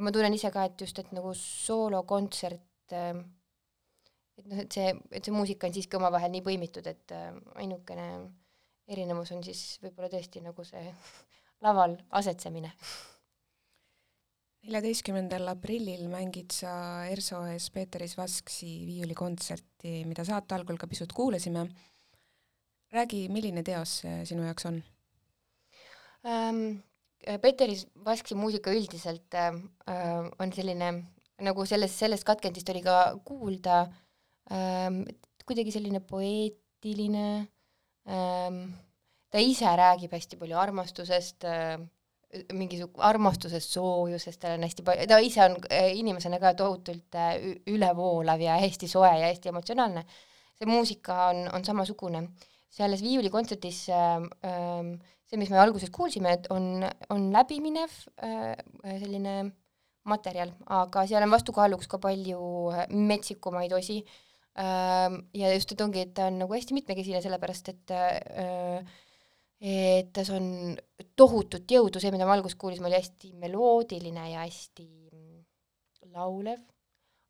ma 0.00 0.12
tunnen 0.14 0.34
ise 0.34 0.50
ka, 0.54 0.64
et 0.68 0.80
just, 0.80 0.98
et 0.98 1.12
nagu 1.12 1.34
soolokontsert 1.36 2.96
äh, 2.96 3.22
et 4.38 4.46
noh, 4.48 4.62
et 4.64 4.72
see, 4.72 4.92
et 5.12 5.24
see 5.24 5.34
muusika 5.34 5.68
on 5.68 5.76
siiski 5.76 5.98
omavahel 5.98 6.32
nii 6.32 6.44
põimitud, 6.46 6.86
et 6.88 7.16
äh, 7.16 7.30
ainukene 7.60 8.08
erinevus 8.92 9.32
on 9.36 9.44
siis 9.46 9.78
võib-olla 9.82 10.10
tõesti 10.12 10.42
nagu 10.44 10.64
see 10.66 10.84
laval 11.66 11.96
asetsemine 12.18 12.72
neljateistkümnendal 14.62 15.48
aprillil 15.50 16.04
mängid 16.10 16.54
sa 16.54 16.72
ERSO 17.10 17.40
ees 17.50 17.66
Peeteris 17.74 18.14
Vasksi 18.14 18.70
viiulikontserti, 18.86 20.02
mida 20.06 20.22
saate 20.26 20.54
algul 20.54 20.78
ka 20.78 20.86
pisut 20.86 21.12
kuulasime. 21.12 21.66
räägi, 22.92 23.28
milline 23.32 23.62
teos 23.62 24.02
see 24.02 24.24
sinu 24.28 24.44
jaoks 24.46 24.66
on 24.70 24.82
ähm,? 26.26 26.82
Peeteris 27.22 27.86
Vaski 28.04 28.34
muusika 28.34 28.72
üldiselt 28.74 29.34
äh, 29.38 29.54
on 30.42 30.52
selline, 30.54 30.92
nagu 31.42 31.66
selles, 31.66 31.94
sellest 31.98 32.26
katkendist 32.26 32.68
oli 32.72 32.82
ka 32.82 32.96
kuulda 33.26 33.84
ähm,, 34.50 35.02
kuidagi 35.46 35.74
selline 35.74 36.00
poeetiline 36.06 37.26
ähm,, 38.10 38.62
ta 39.30 39.42
ise 39.42 39.70
räägib 39.78 40.12
hästi 40.14 40.38
palju 40.40 40.58
armastusest 40.58 41.46
äh,, 41.46 41.78
mingisugune 42.52 43.04
armastusest, 43.04 43.74
soojusest, 43.76 44.40
tal 44.40 44.56
on 44.56 44.66
hästi 44.66 44.84
palju, 44.86 45.06
ta 45.08 45.18
ise 45.22 45.44
on 45.44 45.56
äh, 45.68 45.90
inimesena 45.98 46.40
ka 46.42 46.54
tohutult 46.58 47.18
äh, 47.18 47.34
ülevoolav 47.68 48.40
ja 48.40 48.56
hästi 48.62 48.88
soe 48.88 49.10
ja 49.20 49.28
hästi 49.28 49.52
emotsionaalne. 49.52 50.04
see 50.58 50.68
muusika 50.68 51.26
on, 51.28 51.48
on 51.54 51.64
samasugune. 51.64 52.28
Selles 52.72 53.02
viiulikontsertis 53.04 53.84
äh, 53.92 54.24
äh, 54.48 54.92
see, 55.28 55.40
mis 55.40 55.52
me 55.52 55.60
alguses 55.60 55.92
kuulsime, 55.92 56.36
et 56.38 56.48
on, 56.54 56.84
on 57.12 57.28
läbiminev 57.34 57.92
äh, 58.24 58.56
selline 59.02 59.36
materjal, 60.08 60.50
aga 60.72 61.06
seal 61.06 61.24
on 61.24 61.32
vastukaaluks 61.32 61.88
ka 61.90 62.00
palju 62.02 62.42
metsikumaid 62.90 63.72
osi 63.76 64.00
äh,. 64.02 65.14
ja 65.38 65.52
just, 65.54 65.72
et 65.72 65.84
ongi, 65.84 66.02
et 66.06 66.14
ta 66.16 66.26
on 66.32 66.40
nagu 66.42 66.56
hästi 66.56 66.76
mitmekesine, 66.76 67.22
sellepärast 67.24 67.72
et 67.72 67.94
äh, 67.94 69.00
et 69.62 70.08
tas 70.10 70.26
on 70.34 70.74
tohutut 71.14 71.70
jõudu, 71.70 72.00
see, 72.02 72.10
mida 72.10 72.26
me 72.26 72.34
alguses 72.34 72.58
kuulisime, 72.58 72.88
oli 72.88 72.98
hästi 72.98 73.30
meloodiline 73.38 74.24
ja 74.32 74.42
hästi 74.42 74.88
laulev, 76.12 76.58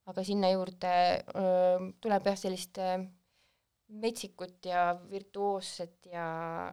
aga 0.08 0.24
sinna 0.24 0.48
juurde 0.50 0.92
öö, 1.28 1.90
tuleb 2.02 2.24
jah, 2.26 2.38
sellist 2.40 2.80
öö, 2.80 3.02
metsikut 3.92 4.64
ja 4.64 4.84
virtuoosset 5.10 6.06
ja 6.12 6.26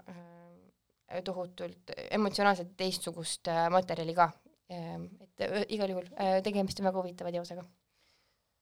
öö, 0.09 1.21
tohutult 1.25 1.91
emotsionaalselt 2.11 2.75
teistsugust 2.77 3.47
öö, 3.47 3.69
materjali 3.69 4.15
ka. 4.15 4.29
et 4.69 5.41
öö, 5.41 5.63
igal 5.67 5.89
juhul 5.89 6.07
öö, 6.13 6.41
tegemist 6.45 6.79
on 6.79 6.89
väga 6.91 7.01
huvitava 7.01 7.31
teosega. 7.31 7.65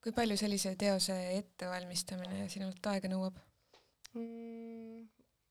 kui 0.04 0.12
palju 0.16 0.38
sellise 0.38 0.76
teose 0.80 1.18
ettevalmistamine 1.38 2.50
sinult 2.50 2.86
aega 2.94 3.12
nõuab 3.12 3.40
mm,? 4.14 5.08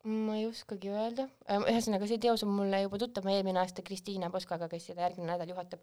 ma 0.07 0.37
ei 0.39 0.47
oskagi 0.47 0.91
öelda, 0.93 1.27
äh, 1.51 1.63
ühesõnaga 1.73 2.07
see 2.07 2.21
teos 2.23 2.45
on 2.47 2.53
mulle 2.55 2.85
juba 2.85 2.99
tuttav, 3.03 3.27
ma 3.27 3.35
eelmine 3.35 3.59
aasta 3.63 3.83
Kristiina 3.87 4.31
Poskaga, 4.31 4.69
kes 4.71 4.91
seda 4.91 5.03
järgmine 5.07 5.33
nädal 5.33 5.51
juhatab, 5.51 5.83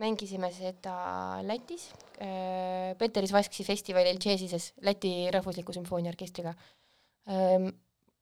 mängisime 0.00 0.52
seda 0.54 0.94
Lätis 1.42 1.90
äh,, 2.22 2.96
Peteris 2.98 3.32
Vasksi 3.32 3.64
festivalil 3.64 4.18
Džeesises 4.18 4.72
Läti 4.86 5.30
Rahvusliku 5.34 5.72
Sümfooniaorkestriga 5.76 6.54
ähm,. 7.28 7.70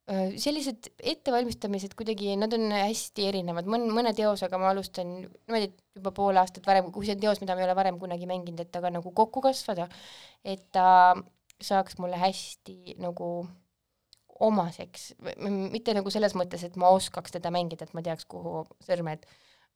Äh, 0.08 0.30
sellised 0.40 0.86
ettevalmistamised 1.04 1.92
kuidagi, 1.92 2.30
nad 2.40 2.54
on 2.56 2.70
hästi 2.72 3.26
erinevad, 3.28 3.66
mõn-, 3.68 3.90
mõne 3.92 4.14
teosega 4.16 4.56
ma 4.56 4.70
alustan 4.72 5.10
niimoodi, 5.18 5.66
et 5.68 5.98
juba 5.98 6.14
pool 6.16 6.40
aastat 6.40 6.64
varem, 6.64 6.88
kui 6.94 7.04
see 7.04 7.12
on 7.12 7.20
teos, 7.20 7.42
mida 7.42 7.52
ma 7.52 7.60
ei 7.60 7.66
ole 7.66 7.74
varem 7.76 7.98
kunagi 8.00 8.24
mänginud, 8.30 8.62
et 8.64 8.78
aga 8.80 8.88
nagu 8.94 9.12
kokku 9.12 9.42
kasvada, 9.44 9.84
et 10.48 10.64
ta 10.72 10.86
saaks 11.60 11.98
mulle 12.00 12.16
hästi 12.16 12.96
nagu 13.04 13.28
omaseks, 14.48 15.10
mitte 15.44 15.92
nagu 15.98 16.14
selles 16.14 16.32
mõttes, 16.40 16.64
et 16.64 16.80
ma 16.80 16.88
oskaks 16.96 17.36
teda 17.36 17.52
mängida, 17.52 17.84
et 17.84 17.92
ma 17.92 18.00
teaks, 18.06 18.24
kuhu 18.32 18.62
sõrmed, 18.88 19.28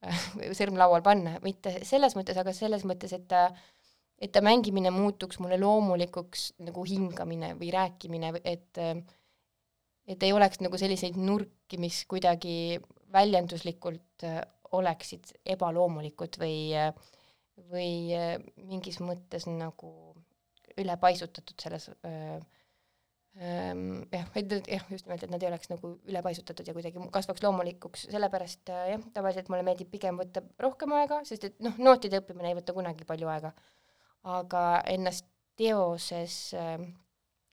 sõrm 0.59 0.79
laual 0.81 1.05
panna, 1.05 1.37
mitte 1.45 1.79
selles 1.87 2.17
mõttes, 2.19 2.39
aga 2.41 2.55
selles 2.57 2.87
mõttes, 2.89 3.15
et 3.17 3.27
ta, 3.31 3.47
et 4.23 4.33
ta 4.35 4.43
mängimine 4.45 4.93
muutuks 4.95 5.41
mulle 5.43 5.59
loomulikuks 5.61 6.53
nagu 6.67 6.85
hingamine 6.89 7.55
või 7.59 7.73
rääkimine, 7.75 8.33
et 8.45 8.83
et 10.13 10.25
ei 10.27 10.33
oleks 10.35 10.59
nagu 10.59 10.79
selliseid 10.79 11.15
nurki, 11.17 11.79
mis 11.79 12.03
kuidagi 12.11 12.81
väljenduslikult 13.15 14.25
oleksid 14.75 15.31
ebaloomulikud 15.55 16.41
või, 16.43 16.75
või 17.71 17.93
mingis 18.57 18.99
mõttes 19.05 19.47
nagu 19.47 19.93
ülepaisutatud 20.81 21.61
selles 21.61 21.91
Ehm, 22.09 22.43
jah, 24.13 24.27
et 24.37 24.51
jah, 24.69 24.85
just 24.93 25.07
nimelt, 25.07 25.23
et 25.25 25.31
nad 25.33 25.43
ei 25.43 25.49
oleks 25.49 25.71
nagu 25.73 25.95
ülepaisutatud 26.09 26.69
ja 26.69 26.75
kuidagi 26.77 27.01
kasvaks 27.15 27.43
loomulikuks, 27.45 28.07
sellepärast 28.13 28.73
äh, 28.75 28.89
jah, 28.93 29.07
tavaliselt 29.15 29.49
mulle 29.49 29.65
meeldib 29.67 29.89
pigem 29.93 30.21
võtta 30.21 30.43
rohkem 30.61 30.93
aega, 30.99 31.23
sest 31.29 31.49
et 31.49 31.63
noh, 31.65 31.79
nootide 31.81 32.21
õppimine 32.21 32.53
ei 32.53 32.59
võta 32.59 32.77
kunagi 32.77 33.09
palju 33.09 33.31
aega. 33.33 33.55
aga 34.23 34.65
ennast 34.93 35.27
teoses, 35.59 36.37
äh, 36.55 36.85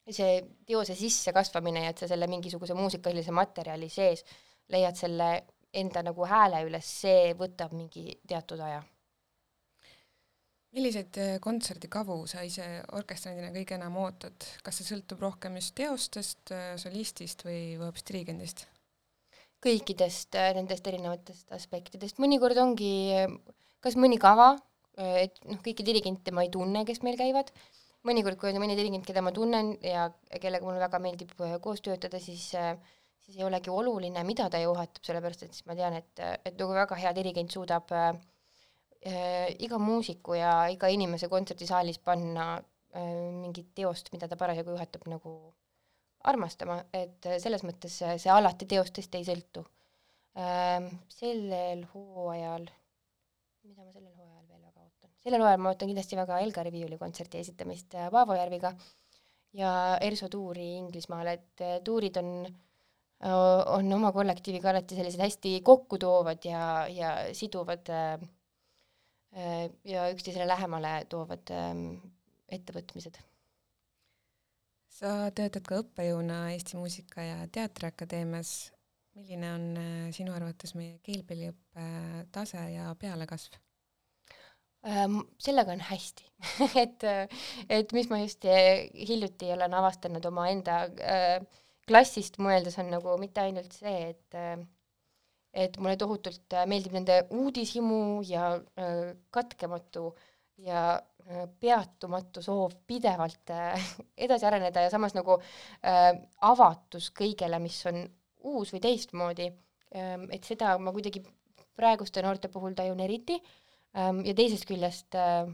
see 0.10 0.44
teose 0.68 0.96
sisse 1.00 1.34
kasvamine 1.34 1.86
ja 1.86 1.94
et 1.94 2.04
sa 2.04 2.12
selle 2.12 2.28
mingisuguse 2.28 2.76
muusikalise 2.78 3.32
materjali 3.32 3.90
sees 3.90 4.26
leiad 4.70 4.98
selle 5.00 5.32
enda 5.74 6.04
nagu 6.04 6.26
hääle 6.26 6.64
üles, 6.66 6.86
see 7.02 7.34
võtab 7.38 7.74
mingi 7.78 8.20
teatud 8.28 8.60
aja 8.66 8.84
milliseid 10.76 11.18
äh, 11.18 11.38
kontserdikavu 11.44 12.22
sa 12.30 12.44
ise 12.46 12.66
orkestrandina 12.98 13.52
kõige 13.56 13.78
enam 13.78 13.98
ootad, 14.04 14.46
kas 14.66 14.80
see 14.80 14.90
sõltub 14.92 15.24
rohkem 15.26 15.58
just 15.60 15.76
teostest, 15.78 16.54
äh, 16.54 16.76
solistist 16.82 17.46
või 17.48 17.62
hoopis 17.82 18.06
dirigendist? 18.10 18.68
kõikidest 19.60 20.38
äh, 20.40 20.54
nendest 20.56 20.86
erinevatest 20.88 21.50
aspektidest, 21.52 22.22
mõnikord 22.24 22.60
ongi 22.62 22.94
kas 23.84 23.98
mõni 24.00 24.16
kava, 24.20 24.54
et 24.96 25.36
noh, 25.48 25.60
kõiki 25.64 25.84
dirigente 25.88 26.32
ma 26.36 26.46
ei 26.46 26.52
tunne, 26.52 26.86
kes 26.88 27.02
meil 27.04 27.18
käivad, 27.20 27.52
mõnikord, 28.08 28.40
kui 28.40 28.54
on 28.54 28.62
mõni 28.64 28.78
dirigent, 28.80 29.04
keda 29.08 29.24
ma 29.24 29.34
tunnen 29.36 29.74
ja 29.84 30.10
kellega 30.40 30.64
mul 30.64 30.80
väga 30.80 31.00
meeldib 31.04 31.36
koos 31.64 31.84
töötada, 31.84 32.20
siis 32.24 32.54
siis 33.30 33.38
ei 33.38 33.46
olegi 33.46 33.70
oluline, 33.70 34.24
mida 34.26 34.50
ta 34.50 34.60
juhatab, 34.62 35.04
sellepärast 35.06 35.46
et 35.46 35.58
siis 35.58 35.66
ma 35.70 35.76
tean, 35.78 35.96
et, 36.00 36.22
et 36.46 36.56
nagu 36.58 36.74
väga 36.74 36.98
hea 36.98 37.12
dirigent 37.18 37.54
suudab 37.54 37.92
äh, 37.94 38.14
iga 39.64 39.78
muusiku 39.80 40.36
ja 40.36 40.68
iga 40.72 40.90
inimese 40.92 41.30
kontserdisaalis 41.32 42.00
panna 42.04 42.58
äh, 42.58 43.32
mingit 43.32 43.72
teost, 43.76 44.12
mida 44.14 44.28
ta 44.28 44.36
parasjagu 44.40 44.76
juhatab 44.76 45.08
nagu 45.08 45.36
armastama, 46.28 46.82
et 46.94 47.26
äh, 47.26 47.40
selles 47.40 47.64
mõttes 47.64 48.02
see, 48.02 48.32
alati 48.34 48.68
teostest 48.68 49.16
ei 49.16 49.26
sõltu 49.28 49.64
ähm,. 50.36 50.90
sellel 51.16 51.86
hooajal, 51.94 52.68
mida 53.64 53.86
ma 53.86 53.92
sellel 53.94 54.16
hooajal 54.16 54.48
veel 54.50 54.64
väga 54.66 54.84
ootan, 54.84 55.12
sellel 55.24 55.46
hooajal 55.46 55.62
ma 55.64 55.74
ootan 55.74 55.92
kindlasti 55.92 56.20
väga 56.20 56.40
Elgari 56.44 56.74
viiulikontserti 56.76 57.40
esitamist 57.40 57.96
äh, 57.96 58.10
Paavo 58.12 58.36
Järviga 58.36 58.74
ja 59.56 59.72
Erso 60.04 60.28
tuuri 60.30 60.74
Inglismaale, 60.82 61.38
et 61.40 61.64
äh, 61.64 61.78
tuurid 61.84 62.20
on 62.24 62.34
on 63.20 63.90
oma 63.92 64.14
kollektiiviga 64.16 64.70
alati 64.72 64.96
sellised 64.96 65.20
hästi 65.20 65.50
kokku 65.68 65.98
toovad 66.00 66.46
ja, 66.48 66.60
ja 66.88 67.10
siduvad 67.36 67.90
äh, 67.92 68.14
Äh, 68.16 68.39
ja 69.86 70.08
üksteisele 70.14 70.48
lähemale 70.48 71.06
toovad 71.10 71.52
ähm, 71.54 71.84
ettevõtmised. 72.50 73.20
sa 75.00 75.30
töötad 75.32 75.64
ka 75.64 75.80
õppejõuna 75.84 76.50
Eesti 76.56 76.78
Muusika- 76.78 77.24
ja 77.24 77.48
Teatriakadeemias. 77.48 78.72
milline 79.16 79.54
on 79.54 79.66
äh, 79.78 80.12
sinu 80.16 80.34
arvates 80.34 80.76
meie 80.76 81.00
keelpilliõppe 81.04 81.86
tase 82.32 82.62
ja 82.74 82.96
pealekasv? 82.96 83.58
Ähm, 84.88 85.20
sellega 85.38 85.72
on 85.72 85.82
hästi 85.84 86.24
et, 86.84 87.04
et 87.70 87.92
mis 87.94 88.10
ma 88.10 88.22
just 88.22 88.46
äh, 88.46 88.88
hiljuti 88.96 89.52
olen 89.52 89.74
avastanud 89.74 90.26
omaenda 90.26 90.86
äh, 91.04 91.42
klassist 91.90 92.38
mõeldes, 92.42 92.78
on 92.80 92.92
nagu 92.94 93.16
mitte 93.22 93.44
ainult 93.44 93.74
see, 93.76 94.14
et 94.14 94.38
äh, 94.38 94.62
et 95.54 95.78
mulle 95.82 95.98
tohutult 95.98 96.54
meeldib 96.70 96.94
nende 96.94 97.22
uudishimu 97.34 98.22
ja 98.28 98.52
äh, 98.56 99.16
katkematu 99.32 100.12
ja 100.66 100.84
äh, 100.96 101.48
peatumatu 101.60 102.44
soov 102.46 102.76
pidevalt 102.88 103.54
äh, 103.56 103.90
edasi 104.28 104.46
areneda 104.46 104.86
ja 104.86 104.92
samas 104.94 105.16
nagu 105.18 105.40
äh, 105.40 106.14
avatus 106.42 107.12
kõigele, 107.18 107.60
mis 107.64 107.80
on 107.90 108.04
uus 108.50 108.74
või 108.74 108.84
teistmoodi 108.84 109.50
ähm,. 109.96 110.30
et 110.32 110.46
seda 110.48 110.78
ma 110.80 110.94
kuidagi 110.96 111.24
praeguste 111.80 112.24
noorte 112.24 112.52
puhul 112.52 112.76
tajun 112.76 113.00
eriti 113.04 113.40
ähm, 113.98 114.24
ja 114.28 114.36
teisest 114.36 114.68
küljest 114.70 115.16
äh, 115.16 115.50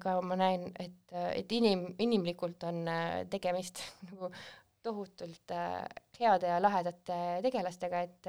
ka 0.00 0.20
ma 0.24 0.38
näen, 0.40 0.70
et, 0.80 1.16
et 1.36 1.52
inim, 1.52 1.90
inimlikult 2.00 2.64
on 2.68 2.86
äh, 2.88 3.24
tegemist 3.30 3.82
nagu 4.08 4.30
tohutult 4.86 5.52
äh, 5.52 5.82
heade 6.20 6.50
ja 6.50 6.60
lahedate 6.62 7.18
tegelastega, 7.44 8.02
et, 8.06 8.28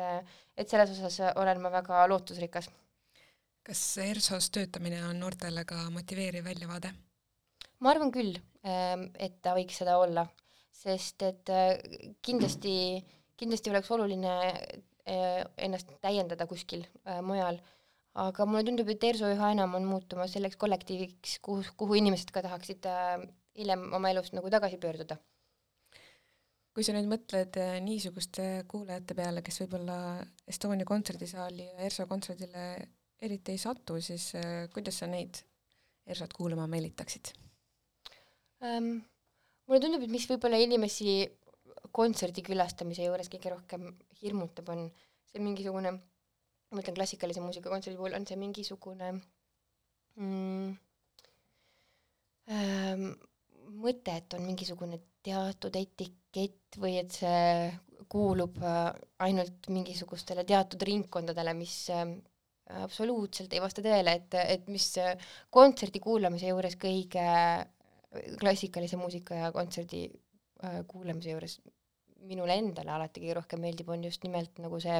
et 0.57 0.69
selles 0.69 0.91
osas 0.95 1.19
olen 1.35 1.61
ma 1.63 1.71
väga 1.73 2.05
lootusrikas. 2.11 2.69
kas 3.67 3.81
ERSO-s 3.99 4.49
töötamine 4.55 5.01
on 5.09 5.19
noortele 5.19 5.65
ka 5.67 5.89
motiveeriv 5.91 6.45
väljavaade? 6.47 6.93
ma 7.79 7.93
arvan 7.93 8.11
küll, 8.11 8.37
ähm, 8.65 9.07
et 9.19 9.41
ta 9.41 9.53
võiks 9.57 9.79
seda 9.83 9.97
olla, 10.01 10.25
sest 10.71 11.23
et 11.27 11.49
äh, 11.53 11.77
kindlasti, 12.21 12.75
kindlasti 13.37 13.73
oleks 13.73 13.91
oluline 13.91 14.35
ennast 15.07 15.93
täiendada 16.03 16.43
kuskil 16.49 16.81
mujal, 17.23 17.61
aga 18.19 18.45
mulle 18.45 18.65
tundub, 18.67 18.89
et 18.91 19.05
ERSO 19.07 19.29
üha 19.31 19.53
enam 19.53 19.77
on 19.77 19.85
muutumas 19.87 20.33
selleks 20.35 20.59
kollektiiviks, 20.59 21.37
kuhu, 21.45 21.63
kuhu 21.79 21.95
inimesed 22.01 22.33
ka 22.35 22.43
tahaksid 22.43 22.89
hiljem 23.55 23.85
oma 23.95 24.11
elus 24.11 24.33
nagu 24.35 24.51
tagasi 24.51 24.75
pöörduda 24.83 25.15
kui 26.77 26.85
sa 26.85 26.93
nüüd 26.93 27.07
mõtled 27.09 27.57
äh, 27.57 27.79
niisuguste 27.81 28.43
kuulajate 28.69 29.15
peale, 29.17 29.41
kes 29.41 29.63
võib-olla 29.63 29.95
Estonia 30.45 30.85
kontserdisaali 30.85 31.63
ja 31.71 31.87
ERSO 31.87 32.05
kontserdile 32.05 32.65
eriti 33.25 33.55
ei 33.55 33.61
satu, 33.63 33.95
siis 33.97 34.27
äh, 34.37 34.67
kuidas 34.69 34.99
sa 35.01 35.07
neid 35.09 35.39
ERSO-t 36.05 36.37
kuulama 36.37 36.67
meelitaksid 36.69 37.31
um,? 38.61 38.91
mulle 39.65 39.81
tundub, 39.81 40.05
et 40.05 40.13
mis 40.13 40.29
võib-olla 40.29 40.61
inimesi 40.61 41.17
kontserdi 41.97 42.45
külastamise 42.45 43.09
juures 43.09 43.33
kõige 43.33 43.55
rohkem 43.55 43.89
hirmutab, 44.21 44.69
on 44.69 44.85
see 45.31 45.41
mingisugune, 45.41 45.95
ma 45.97 46.77
mõtlen 46.77 47.01
klassikalise 47.01 47.41
muusika 47.41 47.73
kontserdi 47.73 47.97
puhul, 47.97 48.13
on 48.13 48.29
see 48.29 48.37
mingisugune 48.37 49.15
mm, 50.13 50.77
ähm, 52.53 53.09
mõte, 53.81 54.21
et 54.21 54.37
on 54.37 54.45
mingisugune 54.45 55.01
teatud 55.27 55.75
etikett 55.79 56.79
või 56.81 56.97
et 57.01 57.13
see 57.15 57.69
kuulub 58.11 58.59
äh, 58.63 58.91
ainult 59.25 59.67
mingisugustele 59.73 60.45
teatud 60.47 60.83
ringkondadele, 60.87 61.53
mis 61.57 61.75
äh, 61.91 62.05
absoluutselt 62.83 63.53
ei 63.53 63.63
vasta 63.63 63.83
tõele, 63.83 64.13
et, 64.19 64.37
et 64.57 64.69
mis 64.71 64.87
äh, 65.03 65.15
kontserdi 65.53 66.01
kuulamise 66.03 66.51
juures 66.51 66.77
kõige, 66.79 67.25
klassikalise 68.39 68.97
muusika 68.97 69.35
ja 69.35 69.49
kontserdi 69.53 70.07
kuulamise 70.87 71.33
juures 71.33 71.57
minule 72.25 72.55
endale 72.57 72.89
alati 72.89 73.21
kõige 73.21 73.35
rohkem 73.37 73.61
meeldib, 73.61 73.91
on 73.93 74.07
just 74.07 74.23
nimelt 74.25 74.57
nagu 74.63 74.79
see 74.81 74.95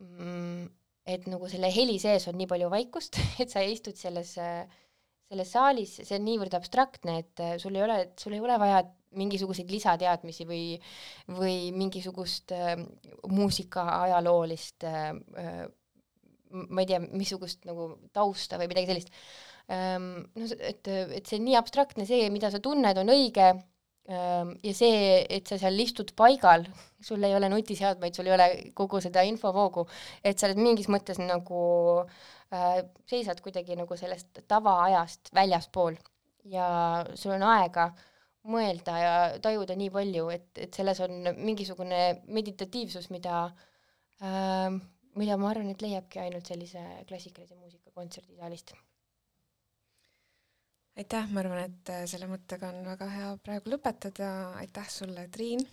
mm, 0.00 0.64
et 1.06 1.28
nagu 1.30 1.48
selle 1.50 1.70
heli 1.72 1.96
sees 2.02 2.26
on 2.30 2.36
nii 2.38 2.48
palju 2.50 2.70
vaikust, 2.72 3.20
et 3.42 3.52
sa 3.52 3.62
istud 3.64 3.98
selles 3.98 4.34
äh, 4.42 4.64
selles 5.26 5.50
saalis, 5.50 5.96
see 6.02 6.18
on 6.18 6.26
niivõrd 6.26 6.54
abstraktne, 6.58 7.18
et 7.24 7.42
äh, 7.42 7.56
sul 7.62 7.74
ei 7.78 7.82
ole, 7.86 7.98
sul 8.20 8.36
ei 8.36 8.42
ole 8.42 8.58
vaja 8.62 8.84
mingisuguseid 9.16 9.70
lisateadmisi 9.72 10.46
või, 10.48 10.76
või 11.38 11.56
mingisugust 11.76 12.52
äh, 12.54 12.76
muusika 13.32 13.86
ajaloolist 14.02 14.86
äh, 14.86 15.10
äh, 15.42 15.66
ma 16.56 16.82
ei 16.82 16.88
tea, 16.88 17.00
missugust 17.02 17.66
nagu 17.68 17.90
tausta 18.14 18.58
või 18.60 18.70
midagi 18.70 18.92
sellist 18.92 19.14
ähm,. 19.72 20.26
noh, 20.36 20.52
et, 20.58 20.86
et 20.88 21.26
see 21.26 21.40
on 21.40 21.48
nii 21.48 21.56
abstraktne, 21.58 22.06
see, 22.08 22.28
mida 22.32 22.52
sa 22.54 22.62
tunned, 22.62 23.00
on 23.02 23.12
õige 23.12 23.48
ähm, 23.50 23.64
ja 24.06 24.72
see, 24.76 25.26
et 25.34 25.48
sa 25.50 25.58
seal 25.58 25.80
istud 25.82 26.12
paigal, 26.18 26.66
sul 27.02 27.24
ei 27.26 27.34
ole 27.34 27.48
nutiseadmeid, 27.50 28.14
sul 28.14 28.28
ei 28.30 28.34
ole 28.36 28.48
kogu 28.78 29.00
seda 29.02 29.24
infovoogu, 29.26 29.86
et 30.22 30.38
sa 30.38 30.46
oled 30.46 30.60
mingis 30.62 30.86
mõttes 30.92 31.18
nagu 31.18 31.62
äh, 32.54 32.84
seisad 33.10 33.42
kuidagi 33.42 33.78
nagu 33.78 33.98
sellest 33.98 34.44
tavaajast 34.46 35.32
väljaspool 35.34 35.98
ja 36.52 36.68
sul 37.18 37.34
on 37.34 37.46
aega 37.50 37.90
mõelda 38.46 38.98
ja 39.02 39.14
tajuda 39.42 39.74
nii 39.74 39.90
palju, 39.90 40.28
et, 40.30 40.50
et 40.54 40.74
selles 40.74 41.00
on 41.02 41.32
mingisugune 41.34 42.02
meditatiivsus, 42.30 43.10
mida 43.10 43.48
äh,, 44.22 44.70
mida 45.16 45.38
ma 45.40 45.50
arvan, 45.50 45.72
et 45.72 45.82
leiabki 45.82 46.20
ainult 46.22 46.46
sellise 46.46 46.82
klassikalise 47.08 47.56
muusika 47.58 47.90
kontserdisaalist. 47.96 48.76
Aitäh, 50.96 51.28
ma 51.30 51.42
arvan, 51.42 51.64
et 51.66 51.90
selle 52.08 52.28
mõttega 52.30 52.70
on 52.72 52.86
väga 52.86 53.08
hea 53.12 53.32
praegu 53.44 53.74
lõpetada, 53.74 54.30
aitäh 54.62 54.88
sulle, 54.90 55.28
Triin! 55.32 55.64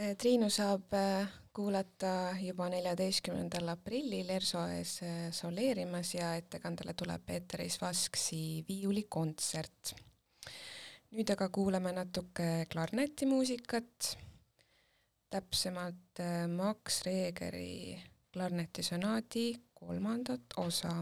Eh, 0.00 0.14
Triinu 0.16 0.46
saab 0.54 0.94
eh, 0.94 1.26
kuulata 1.52 2.30
juba 2.40 2.68
neljateistkümnendal 2.70 3.72
aprillil 3.72 4.30
ERSO 4.36 4.62
ees 4.76 4.92
soleerimas 5.34 6.14
ja 6.14 6.30
ettekandele 6.38 6.94
tuleb 6.94 7.26
Peeter 7.26 7.64
Vasksi 7.82 8.64
viiulikontsert. 8.68 9.94
nüüd 11.10 11.30
aga 11.34 11.48
kuulame 11.50 11.90
natuke 11.92 12.66
klarnetimuusikat, 12.70 14.12
täpsemalt 15.30 16.22
Max 16.54 17.02
Regeri 17.02 17.98
klarnetisonaadi 18.32 19.46
kolmandat 19.74 20.54
osa 20.56 20.94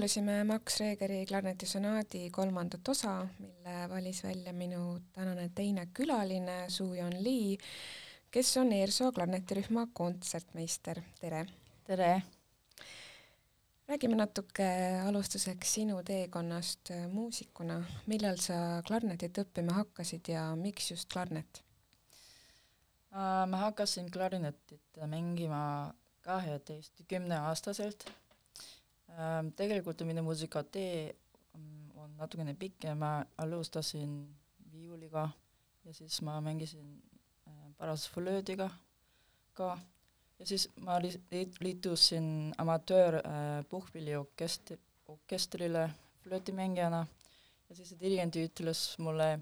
kuulasime 0.00 0.44
Max 0.44 0.78
Regeri 0.80 1.26
klarnetisonaadi 1.28 2.30
kolmandat 2.32 2.88
osa, 2.88 3.26
mille 3.38 3.88
valis 3.88 4.22
välja 4.24 4.52
minu 4.56 5.00
tänane 5.12 5.50
teine 5.54 5.82
külaline, 5.92 6.70
Su-Jon 6.72 7.12
Lee, 7.24 7.58
kes 8.32 8.56
on 8.56 8.72
ERSO 8.72 9.10
klarnetirühma 9.12 9.86
kontsertmeister, 9.92 11.02
tere! 11.20 11.42
tere! 11.84 12.22
räägime 13.88 14.16
natuke 14.16 14.70
alustuseks 15.04 15.74
sinu 15.74 16.00
teekonnast 16.02 16.94
muusikuna, 17.12 17.76
millal 18.06 18.40
sa 18.40 18.80
klarnetit 18.88 19.42
õppima 19.44 19.76
hakkasid 19.82 20.32
ja 20.32 20.46
miks 20.56 20.94
just 20.94 21.12
klarnet? 21.12 21.60
Äh, 23.12 23.44
ma 23.52 23.66
hakkasin 23.66 24.08
klarinetit 24.10 25.04
mängima 25.12 25.92
kaheteistkümneaastaselt 26.24 28.08
tegelikult 29.56 30.02
minu 30.06 30.22
muusikatee 30.22 31.14
mm, 31.56 31.90
on 31.96 32.16
natukene 32.18 32.54
pikem, 32.54 32.98
ma 32.98 33.24
alustasin 33.38 34.12
viiuliga 34.72 35.28
ja 35.84 35.94
siis 35.94 36.20
ma 36.22 36.40
mängisin 36.40 37.02
äh, 37.48 37.72
pärast 37.78 38.10
flöödiga 38.14 38.70
ka 39.54 39.78
ja 40.38 40.46
siis 40.46 40.68
ma 40.84 40.98
li-, 41.02 41.20
liitusin 41.60 42.54
amatöör 42.58 43.20
äh, 43.20 43.64
puhkpilliorkestri, 43.68 44.78
orkestrile 45.08 45.90
flöödimängijana 46.22 47.06
ja 47.68 47.76
siis 47.76 47.94
dirigent 48.00 48.36
ütles 48.36 48.84
mulle, 48.98 49.38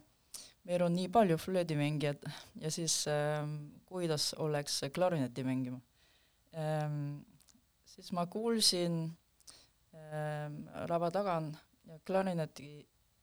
meil 0.64 0.82
on 0.82 0.94
nii 0.96 1.08
palju 1.08 1.38
flöödimängijad 1.38 2.28
ja 2.60 2.70
siis 2.70 3.04
äh, 3.08 3.46
kuidas 3.86 4.34
oleks 4.34 4.80
klarineti 4.94 5.44
mängima 5.44 5.80
ähm,. 6.54 7.18
siis 7.84 8.12
ma 8.12 8.26
kuulsin 8.26 9.16
lava 10.88 11.10
taga 11.12 11.36
on 11.40 11.50
klarineti 12.06 12.70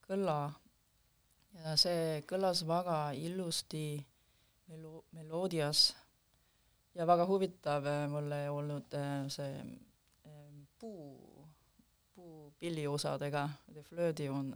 kõlla 0.05 0.37
ja 1.63 1.75
see 1.79 2.21
kõlas 2.29 2.61
väga 2.67 2.97
ilusti 3.17 3.87
melo-, 4.69 5.05
meloodias. 5.17 5.87
Ja 6.95 7.07
väga 7.07 7.25
huvitav 7.27 7.87
mulle 8.11 8.45
olnud 8.49 8.93
see 9.33 9.63
puu, 10.79 11.47
puupilliosadega, 12.15 13.49
flöödi 13.89 14.29
on 14.31 14.53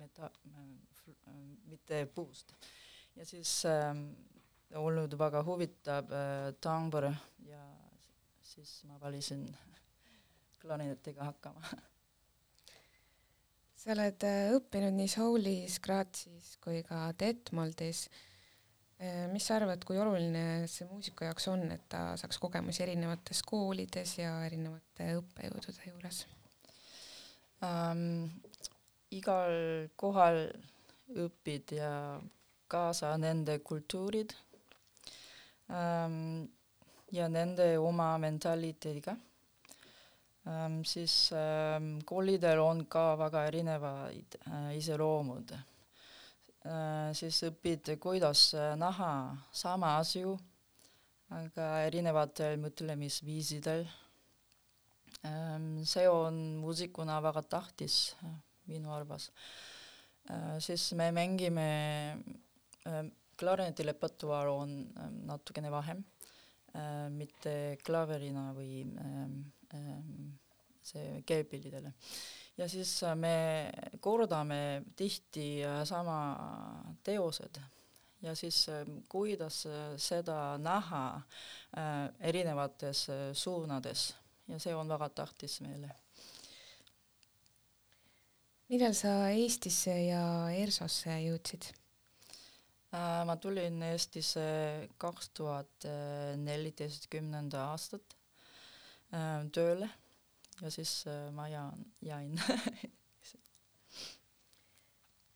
meta-, 0.00 0.30
mitte 1.64 2.06
puust. 2.14 2.54
ja 3.16 3.26
siis 3.26 3.64
äh, 3.66 3.96
olnud 4.78 5.18
väga 5.18 5.42
huvitav 5.44 6.12
äh, 6.12 6.54
tambor 6.60 7.10
ja 7.46 7.62
siis 8.42 8.84
ma 8.84 9.00
valisin 9.00 9.44
klarinetiga 10.62 11.28
hakkama. 11.30 11.62
sa 13.80 13.94
oled 13.94 14.26
äh, 14.28 14.50
õppinud 14.56 14.96
nii 14.96 15.08
Soulis, 15.08 15.78
Grazis 15.84 16.56
kui 16.60 16.82
ka 16.86 17.08
Detmoldis. 17.20 18.06
Äh, 19.00 19.24
mis 19.32 19.46
sa 19.48 19.56
arvad, 19.56 19.84
kui 19.88 19.98
oluline 20.00 20.68
see 20.68 20.88
muusiku 20.90 21.24
jaoks 21.24 21.48
on, 21.52 21.64
et 21.72 21.86
ta 21.92 22.10
saaks 22.20 22.38
kogemusi 22.42 22.84
erinevates 22.84 23.40
koolides 23.48 24.18
ja 24.20 24.34
erinevate 24.48 25.14
õppejõudude 25.22 25.88
juures 25.88 26.24
ähm,? 27.64 28.28
igal 29.10 29.88
kohal 29.98 30.44
õpid 31.18 31.72
ja 31.74 32.20
kaasa 32.70 33.16
nende 33.18 33.56
kultuurid 33.66 34.30
ähm, 35.66 36.44
ja 37.10 37.26
nende 37.28 37.72
oma 37.82 38.12
mentaliteediga 38.22 39.16
siis 40.84 41.32
ähm, 41.36 41.98
koolidel 42.04 42.60
on 42.64 42.86
ka 42.88 43.16
väga 43.18 43.44
erinevaid 43.50 44.38
äh, 44.48 44.76
iseloomud 44.78 45.52
äh,. 45.52 45.64
siis 47.12 47.42
õpid, 47.44 47.96
kuidas 48.00 48.54
äh, 48.54 48.72
näha 48.76 49.36
sama 49.52 49.98
asju, 50.00 50.38
aga 51.36 51.82
erinevatel 51.86 52.56
mõtlemisviisidel 52.62 53.84
ähm,. 55.28 55.82
see 55.84 56.08
on 56.08 56.56
muusikuna 56.62 57.20
väga 57.22 57.42
tähtis 57.42 58.16
äh, 58.24 58.38
minu 58.66 58.92
arvates 58.92 59.30
siis 60.62 60.92
me 60.94 61.08
mängime 61.10 61.62
klarineti 63.40 63.82
repertuaar 63.82 64.46
on 64.52 64.74
natukene 65.26 65.70
vähem 65.72 66.04
äh,, 66.76 67.08
mitte 67.10 67.78
klaverina 67.84 68.52
või 68.54 68.84
see 70.82 71.22
keepillidele. 71.26 71.92
ja 72.58 72.68
siis 72.68 73.02
äh, 73.02 73.16
me 73.16 73.70
kordame 74.00 74.82
tihti 74.96 75.62
äh, 75.64 75.84
sama 75.84 76.18
teosed 77.04 77.60
ja 78.22 78.34
siis 78.34 78.68
äh, 78.68 78.84
kuidas 79.08 79.66
seda 79.96 80.58
näha 80.58 81.04
erinevates 82.20 83.06
suunades 83.32 84.14
ja 84.48 84.58
see 84.58 84.74
on 84.74 84.88
väga 84.88 85.08
tähtis 85.08 85.60
meile. 85.60 85.90
millal 88.68 88.94
sa 88.94 89.28
Eestisse 89.30 89.94
ja 90.08 90.24
ERSO-sse 90.50 91.20
jõudsid? 91.26 91.72
ma 93.26 93.36
tulin 93.38 93.82
Eestisse 93.86 94.42
kaks 94.98 95.30
tuhat 95.38 95.86
neliteistkümnenda 96.42 97.68
aastat 97.70 98.19
tööle 99.52 99.88
ja 100.62 100.70
siis 100.70 101.04
äh, 101.06 101.32
ma 101.32 101.48
jään, 101.48 101.84
jäin 102.02 102.40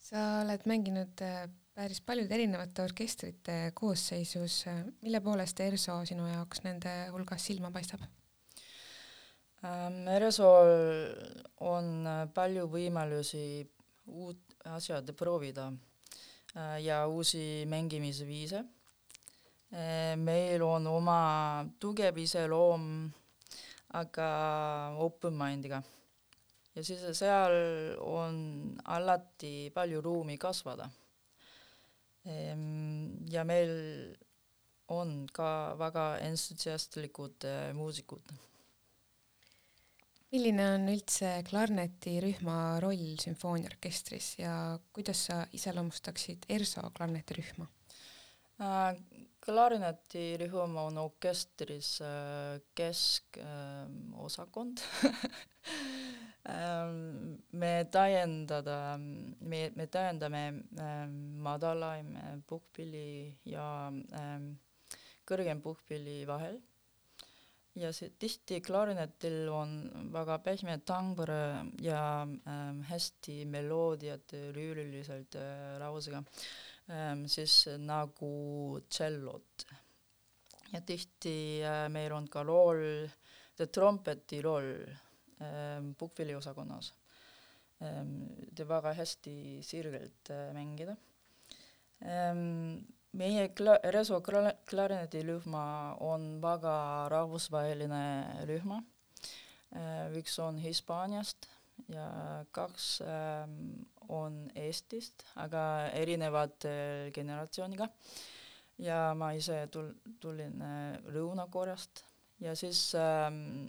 sa 0.09 0.25
oled 0.43 0.67
mänginud 0.69 1.23
äh, 1.23 1.49
päris 1.75 2.01
paljude 2.01 2.35
erinevate 2.35 2.83
orkestrite 2.85 3.73
koosseisus, 3.75 4.65
mille 5.03 5.21
poolest 5.21 5.61
ERSO 5.61 6.05
sinu 6.07 6.27
jaoks 6.29 6.63
nende 6.67 6.93
hulgas 7.13 7.47
silma 7.47 7.71
paistab 7.75 8.05
ähm,? 9.65 10.05
ERSO-l 10.19 10.71
on 11.65 12.07
äh, 12.07 12.29
palju 12.35 12.69
võimalusi 12.71 13.65
uut 14.13 14.41
asjad 14.77 15.13
proovida 15.17 15.71
äh, 15.73 16.79
ja 16.85 17.07
uusi 17.09 17.65
mängimisviise 17.69 18.61
äh,. 18.61 20.17
meil 20.21 20.63
on 20.63 20.87
oma 20.87 21.21
tugev 21.81 22.19
iseloom 22.21 23.13
aga 23.94 24.28
open 25.04 25.37
mind'iga. 25.38 25.83
ja 26.74 26.83
siis 26.85 27.02
seal 27.18 27.54
on 28.02 28.37
alati 28.85 29.70
palju 29.74 30.00
ruumi 30.02 30.38
kasvada. 30.38 30.88
Ehm, 32.24 33.28
ja 33.30 33.44
meil 33.44 33.70
on 34.88 35.26
ka 35.33 35.76
väga 35.78 36.07
entusiastlikud 36.24 37.46
äh, 37.48 37.70
muusikud. 37.76 38.35
milline 40.35 40.64
on 40.74 40.88
üldse 40.90 41.28
klarnetirühma 41.46 42.80
roll 42.83 43.12
sümfooniaorkestris 43.22 44.33
ja 44.40 44.54
kuidas 44.92 45.20
sa 45.28 45.44
iseloomustaksid 45.54 46.48
ERSO 46.50 46.88
klarnetirühma 46.96 47.68
äh,? 48.59 48.96
Klarinetirühm 49.44 50.76
on 50.80 50.98
orkestris 50.98 52.00
äh, 52.04 52.61
keskosakond 52.78 54.80
ähm, 56.48 57.37
me 57.52 57.85
täiendada, 57.92 58.96
me, 58.98 59.70
me 59.76 59.87
täiendame 59.87 60.44
ähm, 60.80 61.40
madalaim 61.44 62.16
puhkpilli 62.48 63.37
ja 63.52 63.66
ähm, 63.92 64.54
kõrgem 65.28 65.61
puhkpilli 65.64 66.24
vahel. 66.28 66.61
Ja 67.74 67.88
see 67.90 68.12
tihti 68.22 68.61
klarinetil 68.62 69.48
on 69.50 69.70
väga 70.14 70.37
pehme 70.46 70.76
tambr 70.87 71.30
ja 71.83 72.22
hästi 72.87 73.40
meloodiad 73.50 74.30
lüüriliselt 74.54 75.35
äh, 75.40 75.74
lausega. 75.83 76.22
ähm, 76.22 76.74
siis 77.27 77.64
nagu 77.81 78.81
tšellot. 78.88 79.66
ja 80.73 80.81
tihti 80.81 81.62
äh, 81.64 81.87
meil 81.88 82.12
on 82.12 82.27
ka 82.29 82.42
roll, 82.42 83.07
trompeti 83.73 84.42
roll 84.42 84.85
ähm, 85.40 85.94
puhkpilliosakonnas 85.99 86.92
ähm,. 87.83 88.27
ta 88.57 88.68
väga 88.68 88.92
hästi 88.92 89.62
sirgelt 89.62 90.31
äh, 90.31 90.53
mängida 90.53 90.97
meie 93.12 93.49
kla-, 93.57 93.81
Reso 93.94 94.18
kla-, 94.20 94.59
klarinetirühma 94.66 95.97
on 96.01 96.42
väga 96.42 97.09
rahvusvaheline 97.09 98.44
rühma 98.51 98.83
üks 100.18 100.37
on 100.38 100.59
Hispaaniast 100.59 101.49
ja 101.89 102.45
kaks 102.53 103.01
on 104.15 104.39
Eestist, 104.55 105.25
aga 105.43 105.91
erinevate 105.95 107.11
generatsiooniga. 107.15 107.89
ja 108.79 109.15
ma 109.15 109.31
ise 109.39 109.69
tul-, 109.71 109.95
tulin 110.21 110.62
äh, 110.67 110.97
Lõuna-Koreast 111.15 112.03
ja 112.43 112.57
siis 112.59 112.89
ähm, 112.99 113.69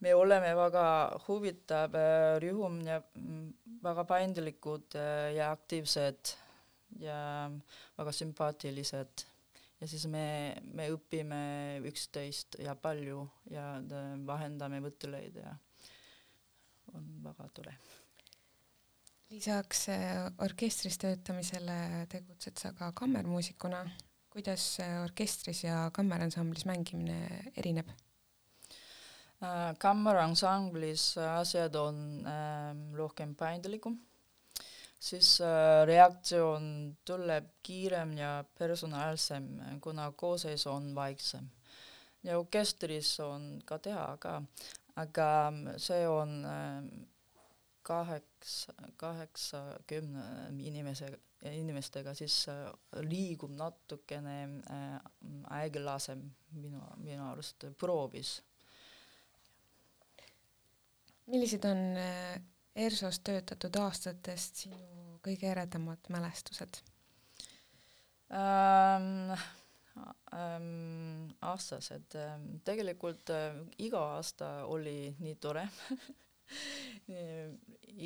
me 0.00 0.14
oleme 0.16 0.54
väga 0.56 0.84
huvitav 1.26 1.96
äh, 1.98 2.38
rühm 2.40 2.80
ja 2.86 3.02
mm, 3.02 3.50
väga 3.84 4.04
paindlikud 4.08 4.96
ja 5.36 5.50
aktiivsed 5.52 6.32
ja 7.04 7.50
väga 7.98 8.12
sümpaatilised. 8.12 9.26
ja 9.80 9.86
siis 9.86 10.06
me, 10.10 10.56
me 10.74 10.88
õpime 10.90 11.42
üksteist 11.86 12.56
ja 12.64 12.74
palju 12.74 13.28
ja 13.50 13.76
vahendame 14.26 14.80
mõtteid 14.82 15.36
ja 15.36 15.52
on 16.94 17.08
väga 17.24 17.48
tore. 17.54 17.74
Lisaks 19.30 19.86
orkestris 20.40 20.98
töötamisele 20.98 22.06
tegutsed 22.08 22.58
sa 22.58 22.72
ka 22.72 22.92
kammermuusikuna. 22.92 23.84
kuidas 24.30 24.78
orkestris 25.02 25.64
ja 25.64 25.90
kammeransamblis 25.92 26.64
mängimine 26.64 27.52
erineb? 27.56 27.88
Äh, 29.38 29.74
kammeransamblis 29.78 31.14
asjad 31.18 31.74
on 31.78 31.98
äh, 32.26 32.96
rohkem 32.96 33.34
paindlikum, 33.38 33.98
siis 34.98 35.36
äh, 35.40 35.84
reaktsioon 35.86 36.96
tuleb 37.06 37.52
kiirem 37.62 38.16
ja 38.18 38.44
personaalsem, 38.58 39.46
kuna 39.80 40.10
koosseis 40.12 40.66
on 40.66 40.94
vaiksem. 40.94 41.50
ja 42.22 42.38
orkestris 42.38 43.20
on 43.20 43.62
ka 43.64 43.78
teha 43.78 44.16
ka, 44.18 44.42
aga 44.96 45.28
see 45.76 46.08
on 46.08 46.44
äh, 46.44 46.82
kaheksa, 47.88 48.74
kaheksakümne 49.00 50.24
inimese, 50.60 51.08
inimestega, 51.48 52.12
siis 52.18 52.42
äh, 52.52 52.66
liigub 53.06 53.54
natukene 53.56 54.36
äh, 54.44 54.98
aeglasem 55.60 56.26
minu, 56.58 56.82
minu 57.00 57.30
arust 57.30 57.70
proovis 57.80 58.36
millised 61.28 61.64
on 61.68 61.80
äh, 62.00 62.40
ERSO-s 62.78 63.20
töötatud 63.26 63.76
aastatest 63.82 64.64
sinu 64.64 65.18
kõige 65.24 65.50
eredamad 65.52 66.12
mälestused 66.12 66.82
ähm,? 68.32 69.34
Ähm, 70.30 71.32
aastased 71.42 72.14
ähm,, 72.14 72.60
tegelikult 72.64 73.32
äh, 73.34 73.56
iga 73.82 74.04
aasta 74.14 74.50
oli 74.70 75.10
nii 75.18 75.34
tore 75.42 75.64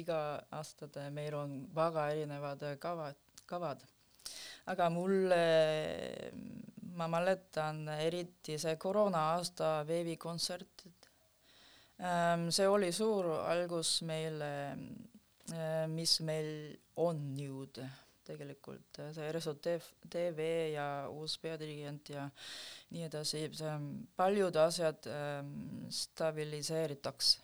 iga 0.03 0.19
aastad 0.59 0.97
meil 1.11 1.35
on 1.35 1.57
väga 1.75 2.09
erinevad 2.15 2.65
kavad, 2.81 3.19
kavad. 3.47 3.83
aga 4.67 4.89
mulle, 4.95 5.43
ma 6.95 7.09
mäletan 7.11 7.89
eriti 7.99 8.59
see 8.59 8.77
koroona 8.77 9.25
aasta 9.35 9.81
veebikontsert, 9.87 10.87
Ähm, 12.03 12.49
see 12.51 12.67
oli 12.67 12.91
suur 12.93 13.29
algus 13.47 14.01
meile, 14.03 14.49
äh, 15.55 15.85
mis 15.87 16.17
meil 16.27 16.49
on 16.99 17.21
nüüd 17.37 17.79
tegelikult, 18.27 18.99
see 19.15 19.29
RSO 19.31 19.55
TV 19.63 20.49
ja 20.73 20.87
uus 21.11 21.37
peadirigent 21.43 22.11
ja 22.15 22.25
nii 22.91 23.07
edasi, 23.07 23.45
see 23.55 23.77
paljud 24.19 24.59
asjad 24.65 25.07
ähm, 25.11 25.55
stabiliseeritakse 25.95 27.42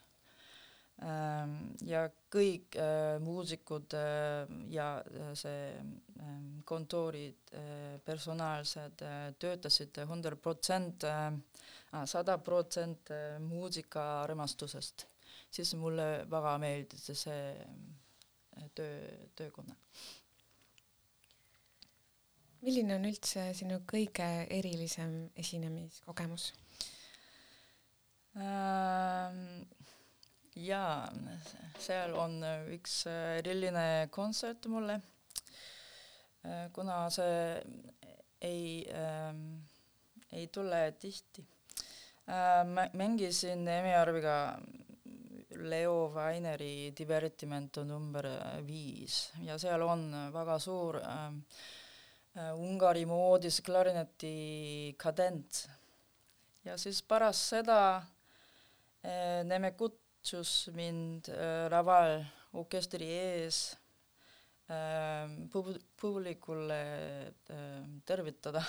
ja 0.98 2.00
kõik 2.32 2.74
äh, 2.74 3.18
muusikud 3.22 3.94
äh, 3.94 4.48
ja 4.74 4.88
see 5.38 5.70
kontorid, 6.66 7.52
personaalsed 8.04 9.04
töötasid 9.40 10.00
hundred 10.10 10.40
protsent 10.42 11.06
sada 12.04 12.34
protsenti 12.44 13.14
muusika 13.40 14.02
armastusest, 14.24 15.06
siis 15.50 15.72
mulle 15.80 16.26
väga 16.28 16.56
meeldis 16.60 17.06
see 17.22 17.54
töö, 18.74 18.98
töökonna. 19.38 19.78
milline 22.60 22.98
on 22.98 23.08
üldse 23.08 23.46
sinu 23.54 23.80
kõige 23.86 24.28
erilisem 24.50 25.30
esinemiskogemus 25.38 26.50
ähm,? 28.36 29.62
Jaa, 30.58 31.06
seal 31.78 32.14
on 32.18 32.40
üks 32.74 33.04
eriline 33.10 34.08
kontsert 34.10 34.66
mulle, 34.70 34.98
kuna 36.74 37.04
see 37.14 37.38
ei 38.40 38.86
ähm,, 38.94 39.58
ei 40.32 40.46
tule 40.46 40.92
tihti 40.98 41.44
äh,. 42.28 42.90
mängisin 42.92 43.68
Emi 43.68 43.94
Arviga 43.94 44.58
Leo 45.50 46.10
Vaineri 46.14 46.92
Divertimento 46.98 47.82
number 47.84 48.28
viis 48.66 49.32
ja 49.42 49.58
seal 49.58 49.82
on 49.82 50.04
väga 50.32 50.58
suur 50.62 51.00
äh, 51.00 51.32
äh, 52.36 52.52
Ungari 52.54 53.06
moodis 53.06 53.60
klarineti 53.64 54.94
kadent. 54.98 55.68
ja 56.64 56.76
siis 56.78 57.02
pärast 57.02 57.48
seda 57.48 57.80
äh, 59.02 59.42
Neme 59.44 59.72
kutsus 60.18 60.68
mind 60.74 61.28
äh, 61.30 61.68
laval 61.70 62.24
orkestri 62.58 63.06
ees 63.06 63.76
äh, 64.68 65.30
pub-, 65.52 65.78
publikule 66.00 66.80
äh, 67.50 67.84
tervitada 68.04 68.62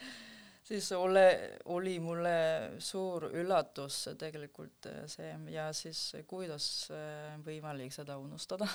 siis 0.68 0.92
ole, 0.92 1.58
oli 1.64 2.00
mulle 2.00 2.34
suur 2.78 3.30
üllatus 3.30 4.08
tegelikult 4.18 4.90
äh, 4.90 5.06
see 5.06 5.30
ja 5.54 5.70
siis 5.72 6.16
kuidas 6.26 6.90
äh, 6.90 7.38
võimalik 7.46 7.94
seda 7.94 8.18
unustada 8.18 8.66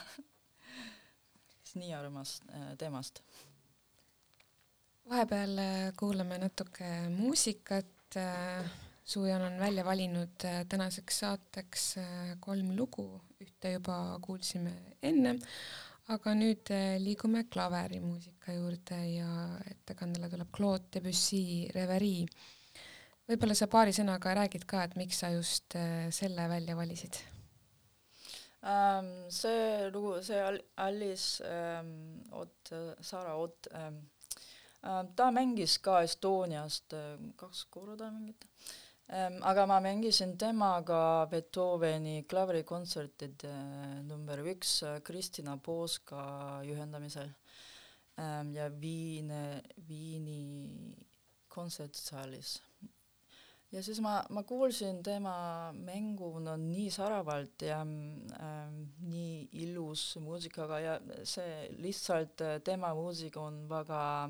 nii 1.75 1.93
armas 1.93 2.39
äh, 2.47 2.77
temast. 2.77 3.21
vahepeal 5.09 5.59
kuulame 5.99 6.39
natuke 6.47 7.09
muusikat. 7.09 7.91
Suujan 9.05 9.41
on 9.45 9.59
välja 9.59 9.83
valinud 9.85 10.43
tänaseks 10.69 11.19
saateks 11.19 11.81
kolm 12.41 12.71
lugu, 12.73 13.05
ühte 13.37 13.75
juba 13.75 14.17
kuulsime 14.21 14.71
enne, 15.05 15.35
aga 16.09 16.33
nüüd 16.33 16.71
eh, 16.73 16.95
liigume 17.01 17.43
klaverimuusika 17.53 18.55
juurde 18.55 18.97
ja 19.11 19.29
ettekandele 19.69 20.29
tuleb 20.31 20.49
Claude 20.57 20.89
Debussy 20.93 21.67
Reverie. 21.75 22.25
võib-olla 23.29 23.53
sa 23.57 23.67
paari 23.69 23.93
sõnaga 23.93 24.33
räägid 24.39 24.65
ka, 24.69 24.83
et 24.85 24.97
miks 24.97 25.21
sa 25.21 25.29
just 25.33 25.77
selle 26.17 26.49
välja 26.49 26.75
valisid 26.77 27.21
um,? 28.65 29.11
see 29.29 29.91
lugu, 29.93 30.17
see 30.25 30.41
Alice 30.81 31.45
um, 31.45 31.93
Ott, 32.41 32.73
Sara 33.01 33.37
Ott 33.37 33.69
um,, 33.73 34.01
ta 35.15 35.29
mängis 35.33 35.77
ka 35.81 36.01
Estoniast 36.05 36.97
kaks 37.37 37.65
korda 37.69 38.09
mingit 38.09 38.49
aga 39.07 39.65
ma 39.65 39.79
mängisin 39.79 40.37
temaga 40.37 41.27
Beethoveni 41.29 42.25
klaverikontsertid 42.25 43.43
äh, 43.45 44.01
number 44.01 44.39
üks 44.39 44.81
äh, 44.83 44.99
Kristina 45.01 45.57
Pooska 45.57 46.61
juhendamisel 46.65 47.29
ähm, 48.17 48.53
ja 48.55 48.69
Viine, 48.81 49.61
Viini 49.87 50.95
kontsertsaalis. 51.47 52.61
ja 53.71 53.83
siis 53.83 54.01
ma, 54.01 54.23
ma 54.29 54.43
kuulsin 54.43 55.03
tema 55.03 55.71
mängu 55.73 56.39
no 56.39 56.57
nii 56.57 56.89
säravalt 56.89 57.61
ja 57.61 57.81
ähm, 57.81 58.83
nii 59.05 59.49
ilus 59.51 60.15
muusikaga 60.17 60.79
ja 60.79 60.99
see 61.23 61.69
lihtsalt 61.77 62.41
äh, 62.41 62.61
tema 62.63 62.93
muusika 62.95 63.41
on 63.41 63.67
väga 63.69 64.29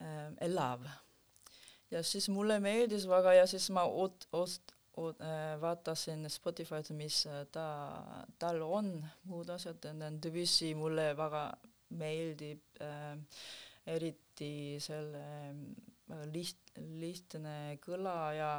äh, 0.00 0.28
elav 0.40 0.84
ja 1.90 2.02
siis 2.06 2.28
mulle 2.28 2.60
meeldis 2.62 3.08
väga 3.08 3.34
ja 3.40 3.46
siis 3.50 3.70
ma 3.74 3.84
oot-, 3.86 4.28
ost-, 4.32 4.74
oot-, 4.96 5.22
äh, 5.24 5.54
vaatasin 5.60 6.28
Spotify'd, 6.30 6.92
mis 6.96 7.24
äh, 7.26 7.44
ta, 7.52 7.66
tal 8.38 8.62
on, 8.62 8.92
muud 9.30 9.50
asjad, 9.50 9.90
Debussy 10.22 10.74
mulle 10.78 11.10
väga 11.18 11.46
meeldib 11.98 12.82
äh,, 12.82 13.16
eriti 13.86 14.52
selle 14.82 15.24
äh, 15.50 16.24
liht-, 16.30 16.76
lihtne 17.00 17.56
kõla 17.82 18.16
ja 18.36 18.52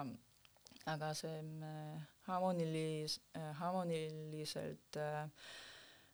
aga 0.90 1.14
see 1.14 1.40
äh, 1.40 2.02
harmonilis- 2.28 3.22
äh,, 3.38 3.54
harmoniliselt 3.60 4.98
äh, 4.98 5.24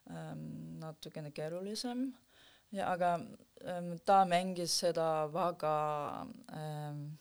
äh, 0.09 0.35
natukene 0.79 1.31
keerulisem 1.31 2.11
ja 2.71 2.91
aga 2.91 3.13
ähm, 3.65 3.93
ta 4.05 4.25
mängis 4.25 4.79
seda 4.79 5.27
väga 5.33 6.27
ähm, 6.53 7.17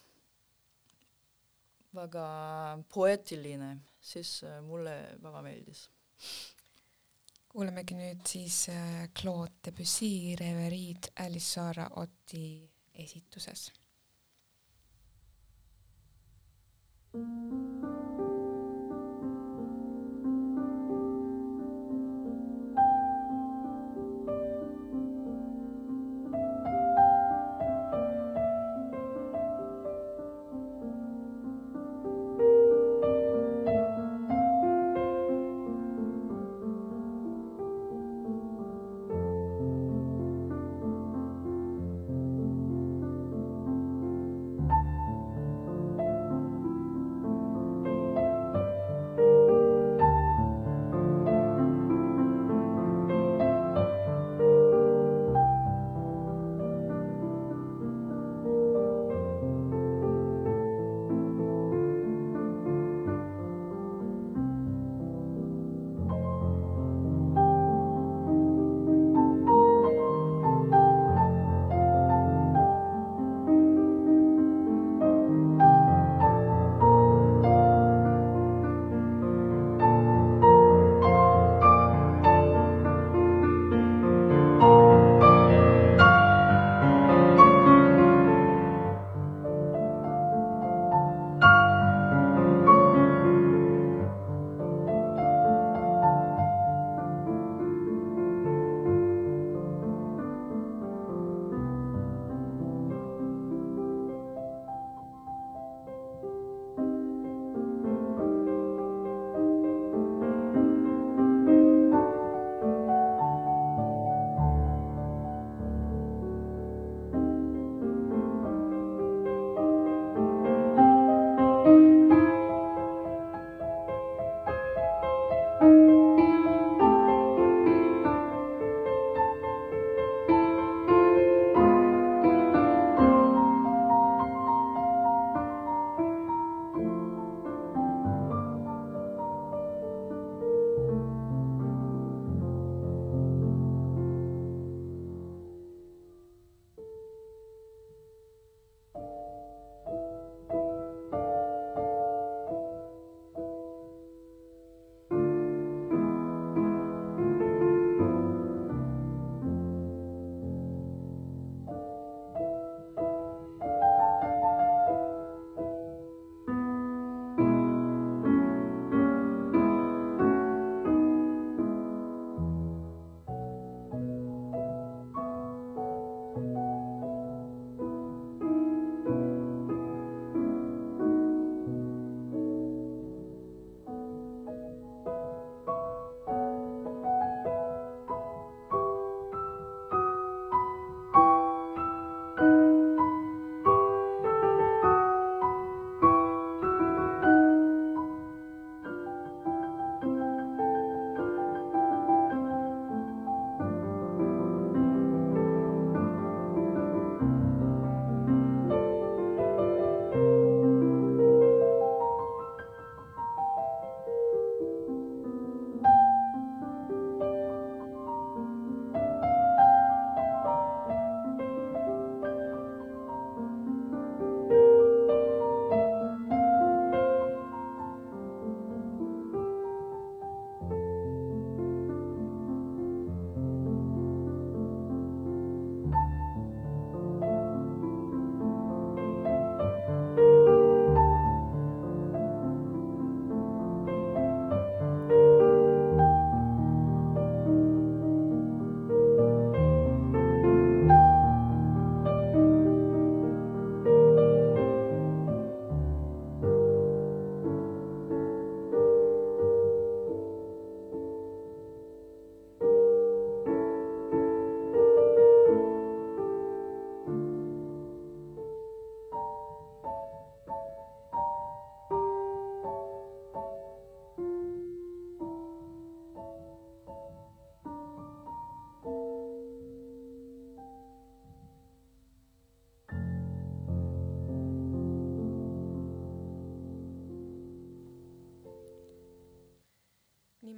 väga 1.96 2.82
poeetiline, 2.92 3.78
siis 4.00 4.42
äh, 4.42 4.60
mulle 4.62 4.96
väga 5.22 5.42
meeldis. 5.42 5.88
kuulamegi 7.48 7.96
nüüd 7.96 8.26
siis 8.28 8.66
äh, 8.68 9.08
Claude 9.16 9.52
Debussy 9.64 10.36
Reveriid 10.40 11.10
Alice 11.24 11.54
Saara 11.54 11.88
Otti 11.96 12.68
esituses. 12.94 13.72
thank 17.12 17.82
you 17.82 18.05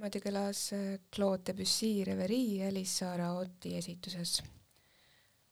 niimoodi 0.09 0.25
kõlas 0.25 0.59
äh, 0.73 0.99
Claude 1.13 1.43
Debussy 1.45 2.03
Reverie 2.03 2.65
Elisa 2.65 3.11
Raoti 3.17 3.75
esituses. 3.77 4.41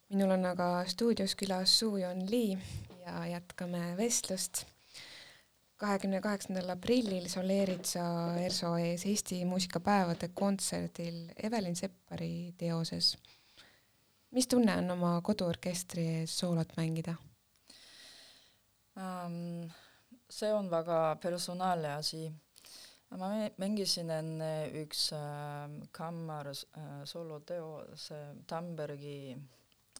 minul 0.09 0.31
on 0.33 0.45
aga 0.49 0.83
stuudios 0.89 1.35
külas 1.35 1.69
Soo-Yeon 1.77 2.23
Lee 2.31 2.57
ja 3.05 3.25
jätkame 3.27 3.95
vestlust. 3.97 4.65
kahekümne 5.77 6.21
kaheksandal 6.21 6.69
aprillil 6.69 7.27
soleerid 7.29 7.85
sa 7.85 8.33
ERSO 8.39 8.77
ees 8.77 9.05
Eesti 9.05 9.45
muusikapäevade 9.45 10.31
kontserdil 10.33 11.29
Evelin 11.43 11.75
Seppari 11.75 12.53
teoses. 12.57 13.17
mis 14.31 14.47
tunne 14.47 14.77
on 14.77 14.91
oma 14.91 15.21
koduorkestri 15.21 16.07
ees 16.07 16.39
soolot 16.39 16.73
mängida 16.77 17.15
um,? 18.95 19.69
see 20.29 20.53
on 20.53 20.71
väga 20.71 21.17
personaalne 21.21 21.93
asi 21.93 22.33
ma 23.15 23.29
mängisin 23.57 24.09
enne 24.11 24.69
üks 24.81 25.11
äh, 25.15 25.67
kammar 25.95 26.49
äh, 26.51 27.03
soloteo, 27.07 27.85
see 27.95 28.23
Tambergi 28.47 29.35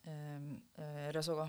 äh, 0.04 1.08
Resoga, 1.16 1.48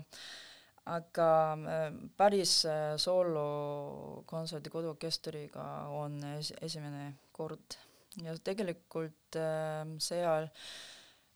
aga 0.88 1.30
äh, 1.74 1.90
päris 2.16 2.64
äh, 2.64 2.96
soolokontserdi 2.96 4.72
koduorkestriga 4.72 5.66
on 5.92 6.22
es 6.36 6.54
esimene 6.60 7.12
kord. 7.32 7.76
Ja 8.24 8.32
tegelikult 8.34 9.36
äh, 9.36 9.84
seal 10.00 10.48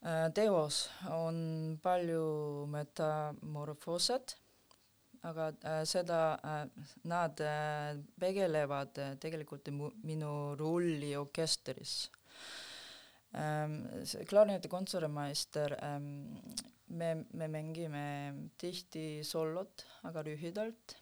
äh, 0.02 0.32
teos 0.34 0.88
on 1.12 1.78
palju 1.82 2.66
metamorfoosat 2.72 4.38
aga 5.24 5.48
äh, 5.62 5.84
seda 5.88 6.18
äh,, 6.42 6.66
nad 7.08 7.40
äh, 7.40 7.96
tegelevad 8.20 8.98
tegelikult 9.22 9.70
minu 10.04 10.32
rolli 10.60 11.14
orkestris 11.16 12.10
ähm,. 13.34 13.80
klarineti 14.28 14.68
kontserdimeister 14.68 15.78
ähm,, 15.82 16.36
me, 16.88 17.24
me 17.32 17.48
mängime 17.48 18.04
tihti 18.58 19.24
sollot, 19.24 19.86
aga 20.02 20.24
lühidalt 20.28 20.96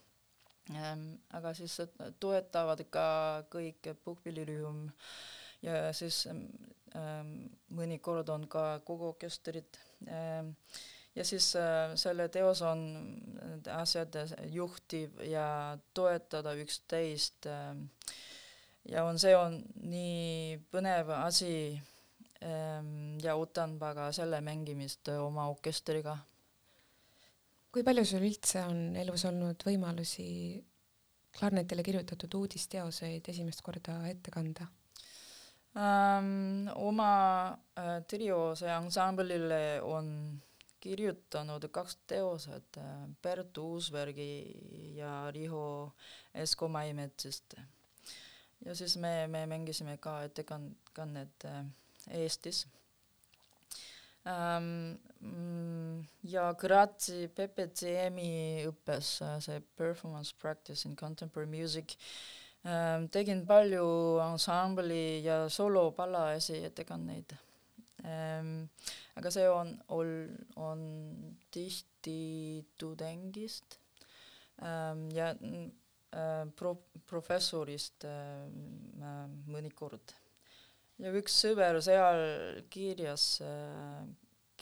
ähm,. 0.71 1.19
aga 1.31 1.55
siis 1.59 1.81
toetavad 2.21 2.87
ka 2.91 3.09
kõik 3.51 3.93
puhkpillirühm 4.05 4.89
ja 5.63 5.93
siis 5.95 6.27
mõnikord 7.73 8.29
on 8.29 8.43
ka 8.53 8.83
kogu 8.85 9.07
orkestrit 9.15 9.79
ähm, 10.05 10.51
ja 11.15 11.25
siis 11.25 11.53
äh, 11.57 11.93
selle 12.01 12.29
teos 12.33 12.63
on 12.65 12.85
asjad 13.77 14.17
juhtiv 14.49 15.21
ja 15.29 15.79
toetada 15.95 16.55
üksteist 16.57 17.47
äh, 17.47 17.77
ja 18.89 19.05
on, 19.07 19.19
see 19.21 19.35
on 19.37 19.59
nii 19.87 20.59
põnev 20.73 21.13
asi 21.21 21.55
ähm, 22.43 23.19
ja 23.23 23.37
ootan 23.39 23.79
väga 23.81 24.11
selle 24.15 24.41
mängimist 24.45 25.13
oma 25.15 25.49
orkestriga. 25.53 26.17
kui 27.73 27.85
palju 27.85 28.05
sul 28.05 28.27
üldse 28.27 28.65
on 28.69 28.97
elus 29.01 29.25
olnud 29.29 29.63
võimalusi 29.67 30.29
klarnetile 31.33 31.85
kirjutatud 31.87 32.35
uudisteoseid 32.41 33.29
esimest 33.33 33.63
korda 33.65 34.01
ette 34.11 34.33
kanda 34.35 34.67
ähm,? 35.77 36.69
oma 36.75 37.13
äh, 37.79 38.01
triose 38.09 38.73
ansamblile 38.73 39.81
on 39.85 40.11
kirjutanud 40.83 41.69
kaks 41.71 41.97
teoset 42.11 42.79
Bert 43.23 43.59
äh, 43.59 43.65
Uusbergi 43.65 44.95
ja 44.97 45.31
Riho 45.31 45.93
Esko 46.35 46.69
Maimetsist. 46.69 47.55
ja 48.65 48.75
siis 48.75 48.97
me, 48.97 49.27
me 49.27 49.47
mängisime 49.47 49.97
ka 49.99 50.23
ettekannet 50.27 51.45
äh, 51.45 51.65
Eestis 52.23 52.67
ähm,. 54.27 54.99
ja 56.23 56.53
Grazzi 56.59 57.29
PPCM-i 57.29 58.67
õppes 58.71 59.15
äh, 59.23 59.39
see 59.41 59.63
performance 59.77 60.35
practice 60.39 60.89
in 60.89 60.97
contemporary 60.97 61.51
music 61.51 61.97
ähm,. 62.65 63.09
tegin 63.09 63.47
palju 63.47 63.87
ansambli 64.23 65.23
ja 65.25 65.49
solopallasi 65.49 66.65
ettekanneid 66.67 67.33
ähm, 67.33 67.52
aga 68.03 69.31
see 69.31 69.45
on, 69.47 69.77
on, 69.95 70.09
on 70.57 70.81
tihti 71.55 72.65
tudengist 72.79 73.79
ähm, 74.63 75.05
ja 75.15 75.29
äh, 75.37 76.43
pro-, 76.59 76.89
professorist 77.07 78.07
mõnikord. 79.47 80.17
ja 80.99 81.15
üks 81.15 81.39
sõber 81.45 81.79
seal 81.85 82.27
kirjas 82.75 83.39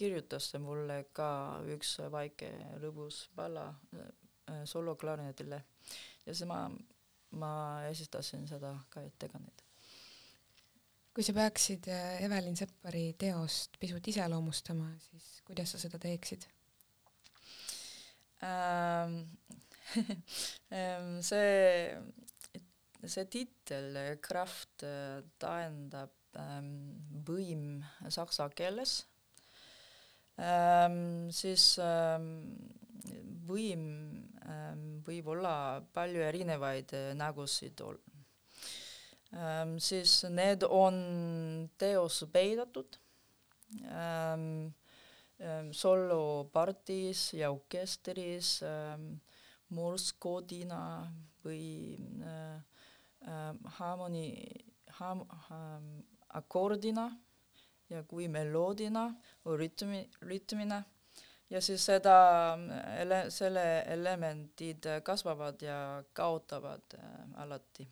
kirjutas 0.00 0.48
mulle 0.64 1.02
ka 1.12 1.60
üks 1.74 1.98
väike 2.12 2.48
lõbus 2.80 3.26
pala 3.36 3.66
äh, 3.96 4.62
soloklarinetile 4.64 5.58
ja 6.24 6.32
siis 6.32 6.46
ma, 6.48 6.62
ma 7.36 7.52
esitasin 7.90 8.46
seda 8.48 8.72
ka 8.92 9.04
ettekannet 9.04 9.64
kui 11.14 11.26
sa 11.26 11.34
peaksid 11.36 11.88
äh, 11.90 12.22
Evelin 12.24 12.56
Seppari 12.58 13.10
teost 13.18 13.76
pisut 13.82 14.06
iseloomustama, 14.12 14.88
siis 15.08 15.40
kuidas 15.46 15.74
sa 15.74 15.82
seda 15.82 15.98
teeksid? 16.02 16.46
Ähm, 18.46 19.16
ähm 20.78 21.20
see, 21.26 21.98
see 23.04 23.26
tiitel 23.32 23.98
Kraft 24.22 24.86
äh, 24.86 25.20
tähendab 25.42 26.14
ähm, 26.38 26.74
võim 27.26 27.80
saksa 28.08 28.48
keeles. 28.54 29.02
Ähm,, 30.40 31.28
siis 31.34 31.74
ähm, 31.84 32.30
võim 33.50 33.82
ähm, 34.46 34.84
võib 35.06 35.32
olla 35.34 35.54
palju 35.94 36.22
erinevaid 36.24 36.94
äh, 36.96 37.10
nägusid 37.18 37.82
ol-, 37.84 38.00
siis 39.78 40.24
need 40.30 40.64
on 40.66 41.70
teos 41.78 42.24
peidetud. 42.32 42.98
Ähm, 43.86 44.74
ähm, 45.38 45.70
solopartis 45.70 47.28
ja 47.38 47.52
orkestris 47.54 48.56
morskoodina 49.70 50.80
või 51.44 51.94
äh, 52.26 52.58
harmoni 53.78 54.26
akordina 56.34 57.06
ja 57.90 58.02
kui 58.08 58.28
meloodina 58.28 59.10
või 59.44 59.60
rütmi, 59.64 60.02
rütmina. 60.22 60.82
Ja 61.50 61.58
siis 61.62 61.82
seda 61.86 62.56
ele-, 63.00 63.30
selle 63.34 63.64
elemendid 63.90 64.86
kasvavad 65.06 65.62
ja 65.62 65.78
kaotavad 66.14 66.98
äh, 66.98 67.16
alati 67.42 67.88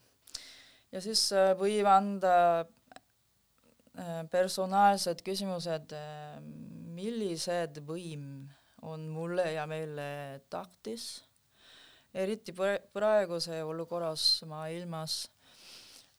ja 0.93 1.03
siis 1.05 1.27
äh, 1.37 1.53
võib 1.59 1.89
anda 1.91 2.35
äh, 2.61 4.23
personaalsed 4.33 5.23
küsimused, 5.27 5.93
äh, 5.97 6.39
millised 6.99 7.83
võim 7.87 8.49
on 8.87 9.09
mulle 9.11 9.47
ja 9.53 9.67
meile 9.67 10.41
taktis, 10.51 11.25
eriti 12.15 12.55
praeguse 12.55 13.63
olukorras 13.67 14.45
maailmas, 14.49 15.25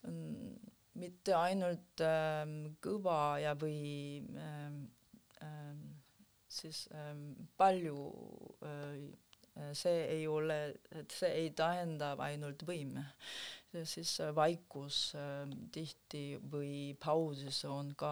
mm, 0.07 0.57
mitte 0.99 1.35
ainult 1.37 2.03
äh, 2.03 2.43
kõva 2.83 3.39
ja 3.43 3.55
või 3.59 4.19
äh, 4.35 4.75
äh, 5.45 5.73
siis 6.49 6.87
palju 7.57 7.97
see 9.75 9.97
ei 10.07 10.23
ole, 10.27 10.55
et 10.95 11.11
see 11.13 11.29
ei 11.43 11.49
tähenda 11.53 12.13
ainult 12.23 12.63
võim 12.65 12.95
siis 13.83 14.19
äh, 14.21 14.33
vaikus 14.35 15.13
äh, 15.15 15.45
tihti 15.71 16.39
või 16.51 16.95
pausis 16.99 17.63
on 17.69 17.93
ka, 17.97 18.11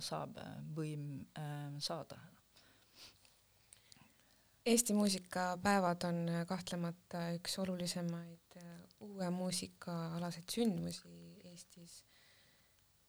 saab 0.00 0.38
võim 0.76 1.24
äh, 1.38 1.72
saada. 1.80 2.18
Eesti 4.66 4.94
muusikapäevad 4.94 6.04
on 6.06 6.20
kahtlemata 6.46 7.24
üks 7.34 7.56
olulisemaid 7.58 8.60
uue 9.02 9.30
muusika 9.34 9.96
alaseid 10.18 10.46
sündmusi 10.54 11.10
Eestis. 11.50 12.04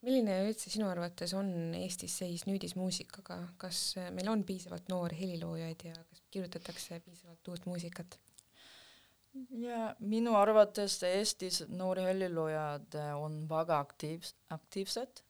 milline 0.02 0.40
üldse 0.48 0.72
sinu 0.74 0.88
arvates 0.90 1.36
on 1.38 1.76
Eestis 1.78 2.18
seis 2.24 2.48
nüüdismuusikaga, 2.50 3.38
kas 3.62 3.84
meil 4.18 4.32
on 4.34 4.42
piisavalt 4.44 4.90
noori 4.90 5.20
heliloojaid 5.20 5.86
ja 5.92 5.94
kas 6.10 6.26
kirjutatakse 6.32 7.00
piisavalt 7.06 7.54
uut 7.54 7.70
muusikat? 7.70 8.18
Ja 9.64 9.96
minu 10.00 10.36
arvates 10.38 11.00
Eestis 11.08 11.64
noori 11.70 12.06
heliloojad 12.06 12.98
äh, 13.00 13.12
on 13.18 13.44
väga 13.50 13.80
aktiivs-, 13.86 14.36
aktiivsed 14.54 15.24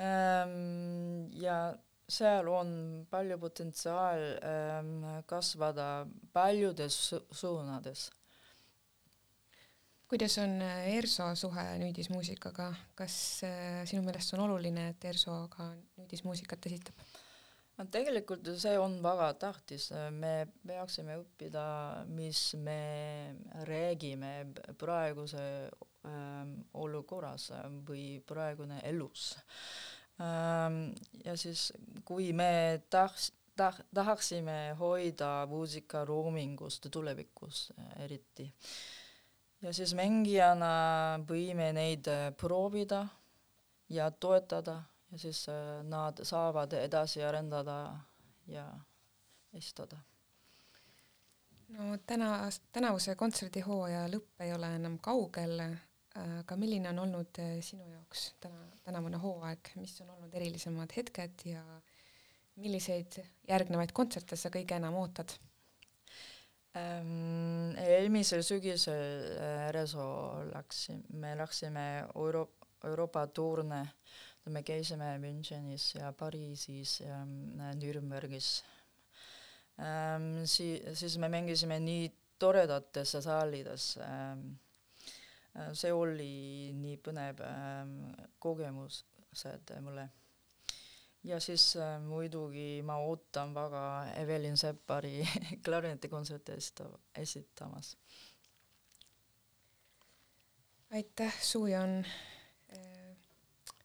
ähm,. 0.00 1.28
ja 1.42 1.60
seal 2.10 2.48
on 2.50 2.70
palju 3.10 3.38
potentsiaal 3.38 4.22
ähm, 4.42 5.04
kasvada 5.26 6.06
paljudes 6.32 6.96
su 7.08 7.20
suunades. 7.30 8.10
kuidas 10.08 10.38
on 10.38 10.62
äh, 10.62 10.88
ERSO 10.96 11.28
suhe 11.38 11.64
nüüdismuusikaga, 11.78 12.72
kas 12.98 13.14
äh, 13.46 13.84
sinu 13.86 14.02
meelest 14.02 14.34
on 14.34 14.40
oluline, 14.48 14.88
et 14.90 15.04
ERSO 15.04 15.36
ka 15.52 15.68
nüüdismuusikat 16.00 16.66
esitab? 16.66 17.04
No 17.80 17.86
tegelikult 17.88 18.48
see 18.60 18.76
on 18.76 18.98
väga 19.04 19.30
tähtis, 19.40 19.88
me 20.12 20.44
peaksime 20.68 21.16
õppida, 21.22 21.64
mis 22.12 22.42
me 22.60 22.80
räägime 23.68 24.32
praeguse 24.80 25.44
ähm, 26.04 26.58
olukorras 26.76 27.48
või 27.88 28.20
praegune 28.26 28.82
elus. 28.84 29.32
Ähm,. 30.20 30.90
ja 31.24 31.36
siis, 31.40 31.70
kui 32.04 32.34
me 32.36 32.82
tahaks, 32.92 33.30
tah-, 33.56 33.84
tahaksime 33.96 34.76
hoida 34.78 35.46
muusika 35.48 36.04
roomingust 36.04 36.90
tulevikus 36.92 37.70
eriti. 38.04 38.50
Ja 39.64 39.72
siis 39.76 39.96
mängijana 39.96 40.74
võime 41.28 41.72
neid 41.76 42.08
äh, 42.12 42.28
proovida 42.36 43.06
ja 43.88 44.10
toetada 44.10 44.82
ja 45.10 45.18
siis 45.18 45.48
äh, 45.48 45.82
nad 45.84 46.22
saavad 46.22 46.72
edasi 46.78 47.24
arendada 47.24 47.96
ja 48.46 48.66
esitada. 49.52 49.96
no 51.68 51.98
täna, 52.06 52.48
tänavuse 52.72 53.14
kontserdihooaja 53.14 54.06
lõpp 54.10 54.42
ei 54.44 54.52
ole 54.54 54.74
enam 54.74 54.98
kaugel, 54.98 55.60
aga 56.14 56.56
milline 56.56 56.90
on 56.90 56.98
olnud 57.06 57.38
äh, 57.38 57.58
sinu 57.62 57.86
jaoks 57.90 58.32
täna, 58.40 58.64
tänavune 58.84 59.20
hooaeg, 59.22 59.72
mis 59.76 60.00
on 60.00 60.10
olnud 60.16 60.34
erilisemad 60.34 60.96
hetked 60.96 61.46
ja 61.52 61.62
milliseid 62.60 63.20
järgnevaid 63.48 63.92
kontserte 63.96 64.36
sa 64.36 64.50
kõige 64.52 64.76
enam 64.76 64.98
ootad? 65.00 65.36
ähm,. 66.76 67.76
eelmisel 67.78 68.42
sügisel 68.46 69.36
äh, 69.36 69.70
Reso 69.74 70.06
läksime, 70.52 71.02
me 71.22 71.34
läksime 71.38 71.86
Euro-, 72.14 72.50
Euroopa 72.84 73.26
turne, 73.26 73.80
me 74.46 74.62
käisime 74.62 75.18
Münchenis 75.18 75.94
ja 75.94 76.12
Pariisis 76.12 77.00
ja 77.00 77.22
äh, 77.22 77.74
Nürnbergis 77.76 78.64
ähm,. 79.78 80.44
Sii-, 80.44 80.94
siis 80.94 81.18
me 81.18 81.28
mängisime 81.28 81.80
nii 81.80 82.10
toredates 82.38 83.16
saalides 83.20 83.96
ähm,. 84.06 84.48
see 85.74 85.92
oli 85.92 86.72
nii 86.78 86.96
põnev 87.02 87.40
ähm, 87.42 87.94
kogemused 88.38 89.72
mulle 89.82 90.08
ja 91.24 91.40
siis 91.40 91.76
äh, 91.76 92.00
muidugi 92.02 92.82
ma 92.86 92.96
ootan 93.04 93.54
väga 93.54 93.82
Evelin 94.22 94.56
Seppari 94.56 95.28
klarinetikontserti 95.64 96.52
esita-, 96.52 96.98
esitamas. 97.14 97.96
aitäh, 100.90 101.34
äh,. 101.42 102.04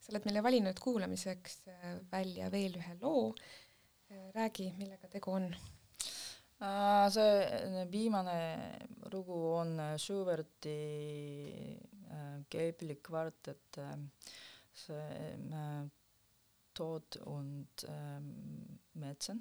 Sa 0.05 0.13
oled 0.13 0.25
meile 0.27 0.43
valinud 0.45 0.77
kuulamiseks 0.77 1.55
äh, 1.73 1.95
välja 2.11 2.51
veel 2.53 2.77
ühe 2.77 2.93
loo 3.01 3.31
äh,. 3.33 4.27
räägi, 4.35 4.69
millega 4.77 5.09
tegu 5.09 5.33
on 5.33 5.47
äh,? 5.49 7.09
see 7.09 7.85
viimane 7.91 8.37
lugu 9.11 9.39
on 9.55 9.73
Schuberti 9.97 10.77
Keibli 12.49 12.99
kvartett 13.01 13.79
see 14.73 15.09
Tod 16.75 17.17
und 17.25 17.85
Metsen. 18.93 19.39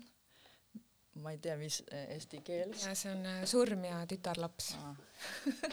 Ma 1.22 1.30
ei 1.34 1.38
tea, 1.38 1.54
mis 1.60 1.80
äh, 1.92 2.08
eesti 2.16 2.40
keeles. 2.46 2.86
ja 2.86 2.94
see 2.98 3.12
on 3.14 3.26
äh, 3.30 3.44
Surm 3.46 3.84
ja 3.86 4.00
tütarlaps 4.10 4.72
ah. 4.80 4.94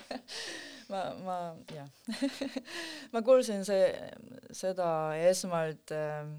ma, 0.92 1.02
ma 1.26 1.38
jah 1.74 1.89
ma 3.14 3.22
kuulsin 3.26 3.66
see, 3.68 3.89
seda 4.56 4.88
esmalt 5.30 5.94
äh, 5.98 6.30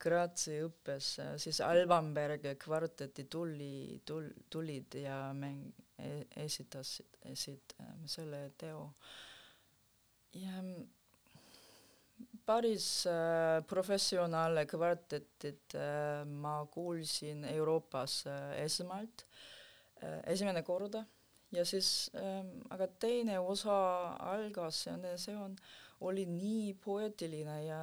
Graatsi 0.00 0.54
õppes, 0.64 1.10
siis 1.42 1.58
Albanberg 1.60 2.46
kvarteti 2.62 3.26
tuli, 3.28 3.98
tul-, 4.08 4.30
tulid 4.48 4.94
ja 4.96 5.18
mäng- 5.36 5.74
e,, 6.00 6.22
esitasid, 6.40 7.18
esit- 7.28 7.74
selle 8.08 8.46
teo. 8.56 8.86
ja 10.40 10.62
päris 12.46 13.06
äh, 13.06 13.62
professionaalne 13.66 14.66
kvartetit 14.68 15.74
äh, 15.74 16.24
ma 16.28 16.66
kuulsin 16.70 17.44
Euroopas 17.44 18.24
äh, 18.26 18.62
esmalt 18.64 19.26
äh,, 20.02 20.20
esimene 20.32 20.62
korda. 20.62 21.04
Ja 21.52 21.64
siis 21.64 22.10
äh,, 22.14 22.44
aga 22.70 22.88
teine 23.00 23.38
osa 23.40 23.76
algas 24.32 24.86
ja 24.86 25.16
see 25.18 25.36
on, 25.36 25.56
oli 26.04 26.26
nii 26.26 26.74
poeetiline 26.84 27.58
ja 27.64 27.80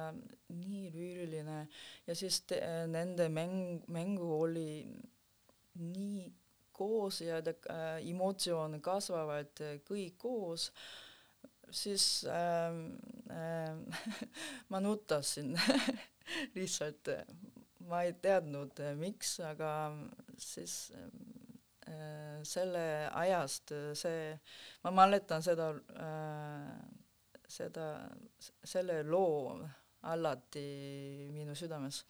nii 0.48 0.90
lüüriline. 0.94 1.66
Ja 2.06 2.14
siis 2.14 2.42
te, 2.46 2.60
äh, 2.62 2.84
nende 2.86 3.28
mäng, 3.28 3.82
mängu 3.88 4.28
oli 4.40 4.86
nii 5.80 6.28
koos 6.72 7.20
ja 7.20 7.42
äh, 7.42 8.02
emotsioon 8.10 8.80
kasvavad 8.80 9.66
kõik 9.88 10.20
koos. 10.22 10.70
äh, 10.70 11.11
siis 11.72 12.24
ähm, 12.28 12.98
ähm, 13.30 13.84
ma 14.70 14.80
nutasin 14.80 15.54
lihtsalt, 16.56 17.08
ma 17.88 18.02
ei 18.06 18.14
teadnud, 18.22 18.82
miks, 19.00 19.38
aga 19.46 19.72
siis 20.38 20.92
äh, 20.96 22.40
selle 22.46 22.84
ajast 23.24 23.74
see, 23.98 24.34
ma 24.84 24.92
mäletan 25.02 25.44
seda 25.44 25.72
äh,, 25.96 26.76
seda, 27.52 27.86
selle 28.64 29.02
loo 29.04 29.58
alati 30.08 30.66
minu 31.34 31.54
südames 31.54 32.02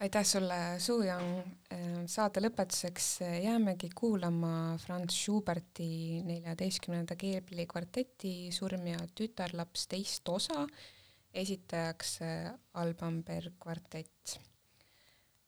aitäh 0.00 0.24
sulle, 0.24 0.54
Suu-Yang. 0.78 1.40
Ehm, 1.70 2.04
saate 2.08 2.40
lõpetuseks 2.40 3.08
eh, 3.26 3.36
jäämegi 3.44 3.90
kuulama 3.94 4.76
Franz 4.80 5.16
Schuberti 5.16 6.22
neljateistkümnenda 6.24 7.16
keebli 7.20 7.66
kvarteti 7.68 8.34
Surm 8.54 8.86
ja 8.88 9.00
tütarlaps 9.14 9.86
teist 9.92 10.28
osa, 10.28 10.64
esitajaks 11.34 12.14
eh, 12.24 12.48
Alban 12.80 13.22
Berg 13.24 13.58
kvartett. 13.60 14.38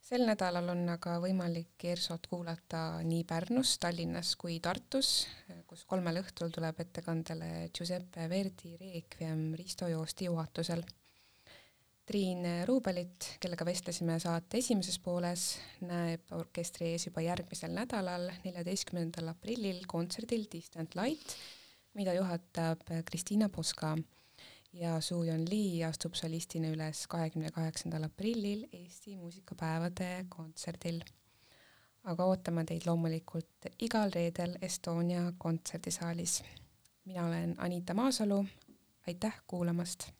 sel 0.02 0.26
nädalal 0.28 0.66
on 0.68 0.82
aga 0.92 1.14
võimalik 1.22 1.84
ERSO-t 1.88 2.26
kuulata 2.28 2.80
nii 3.06 3.22
Pärnus, 3.24 3.78
Tallinnas 3.80 4.34
kui 4.36 4.58
Tartus, 4.60 5.12
kus 5.66 5.86
kolmel 5.88 6.20
õhtul 6.20 6.50
tuleb 6.52 6.80
ettekandele 6.84 7.70
Giuseppe 7.72 8.28
Verdi 8.28 8.76
Requiem 8.76 9.54
Risto 9.56 9.88
Joosti 9.88 10.28
juhatusel 10.28 10.84
Triin 12.06 12.46
Ruubelit, 12.66 13.36
kellega 13.38 13.62
vestlesime 13.64 14.16
saate 14.18 14.58
esimeses 14.58 14.96
pooles, 14.98 15.42
näeb 15.86 16.32
orkestri 16.34 16.88
ees 16.90 17.04
juba 17.06 17.22
järgmisel 17.22 17.70
nädalal, 17.76 18.24
neljateistkümnendal 18.42 19.28
aprillil 19.30 19.84
kontserdil 19.86 20.48
Distant 20.50 20.96
Light, 20.98 21.36
mida 21.94 22.14
juhatab 22.16 22.82
Kristiina 23.06 23.46
Poska 23.48 23.92
ja 24.74 24.96
Suyon 25.00 25.44
Lee 25.46 25.84
astub 25.86 26.18
solistina 26.18 26.72
üles 26.74 27.04
kahekümne 27.12 27.52
kaheksandal 27.54 28.08
aprillil 28.08 28.64
Eesti 28.72 29.14
muusikapäevade 29.16 30.26
kontserdil. 30.28 30.98
aga 32.02 32.24
ootame 32.26 32.64
teid 32.66 32.82
loomulikult 32.86 33.68
igal 33.78 34.10
reedel 34.10 34.56
Estonia 34.62 35.32
kontserdisaalis. 35.38 36.42
mina 37.04 37.26
olen 37.26 37.54
Anita 37.58 37.94
Maasalu, 37.94 38.44
aitäh 39.06 39.38
kuulamast 39.46 40.10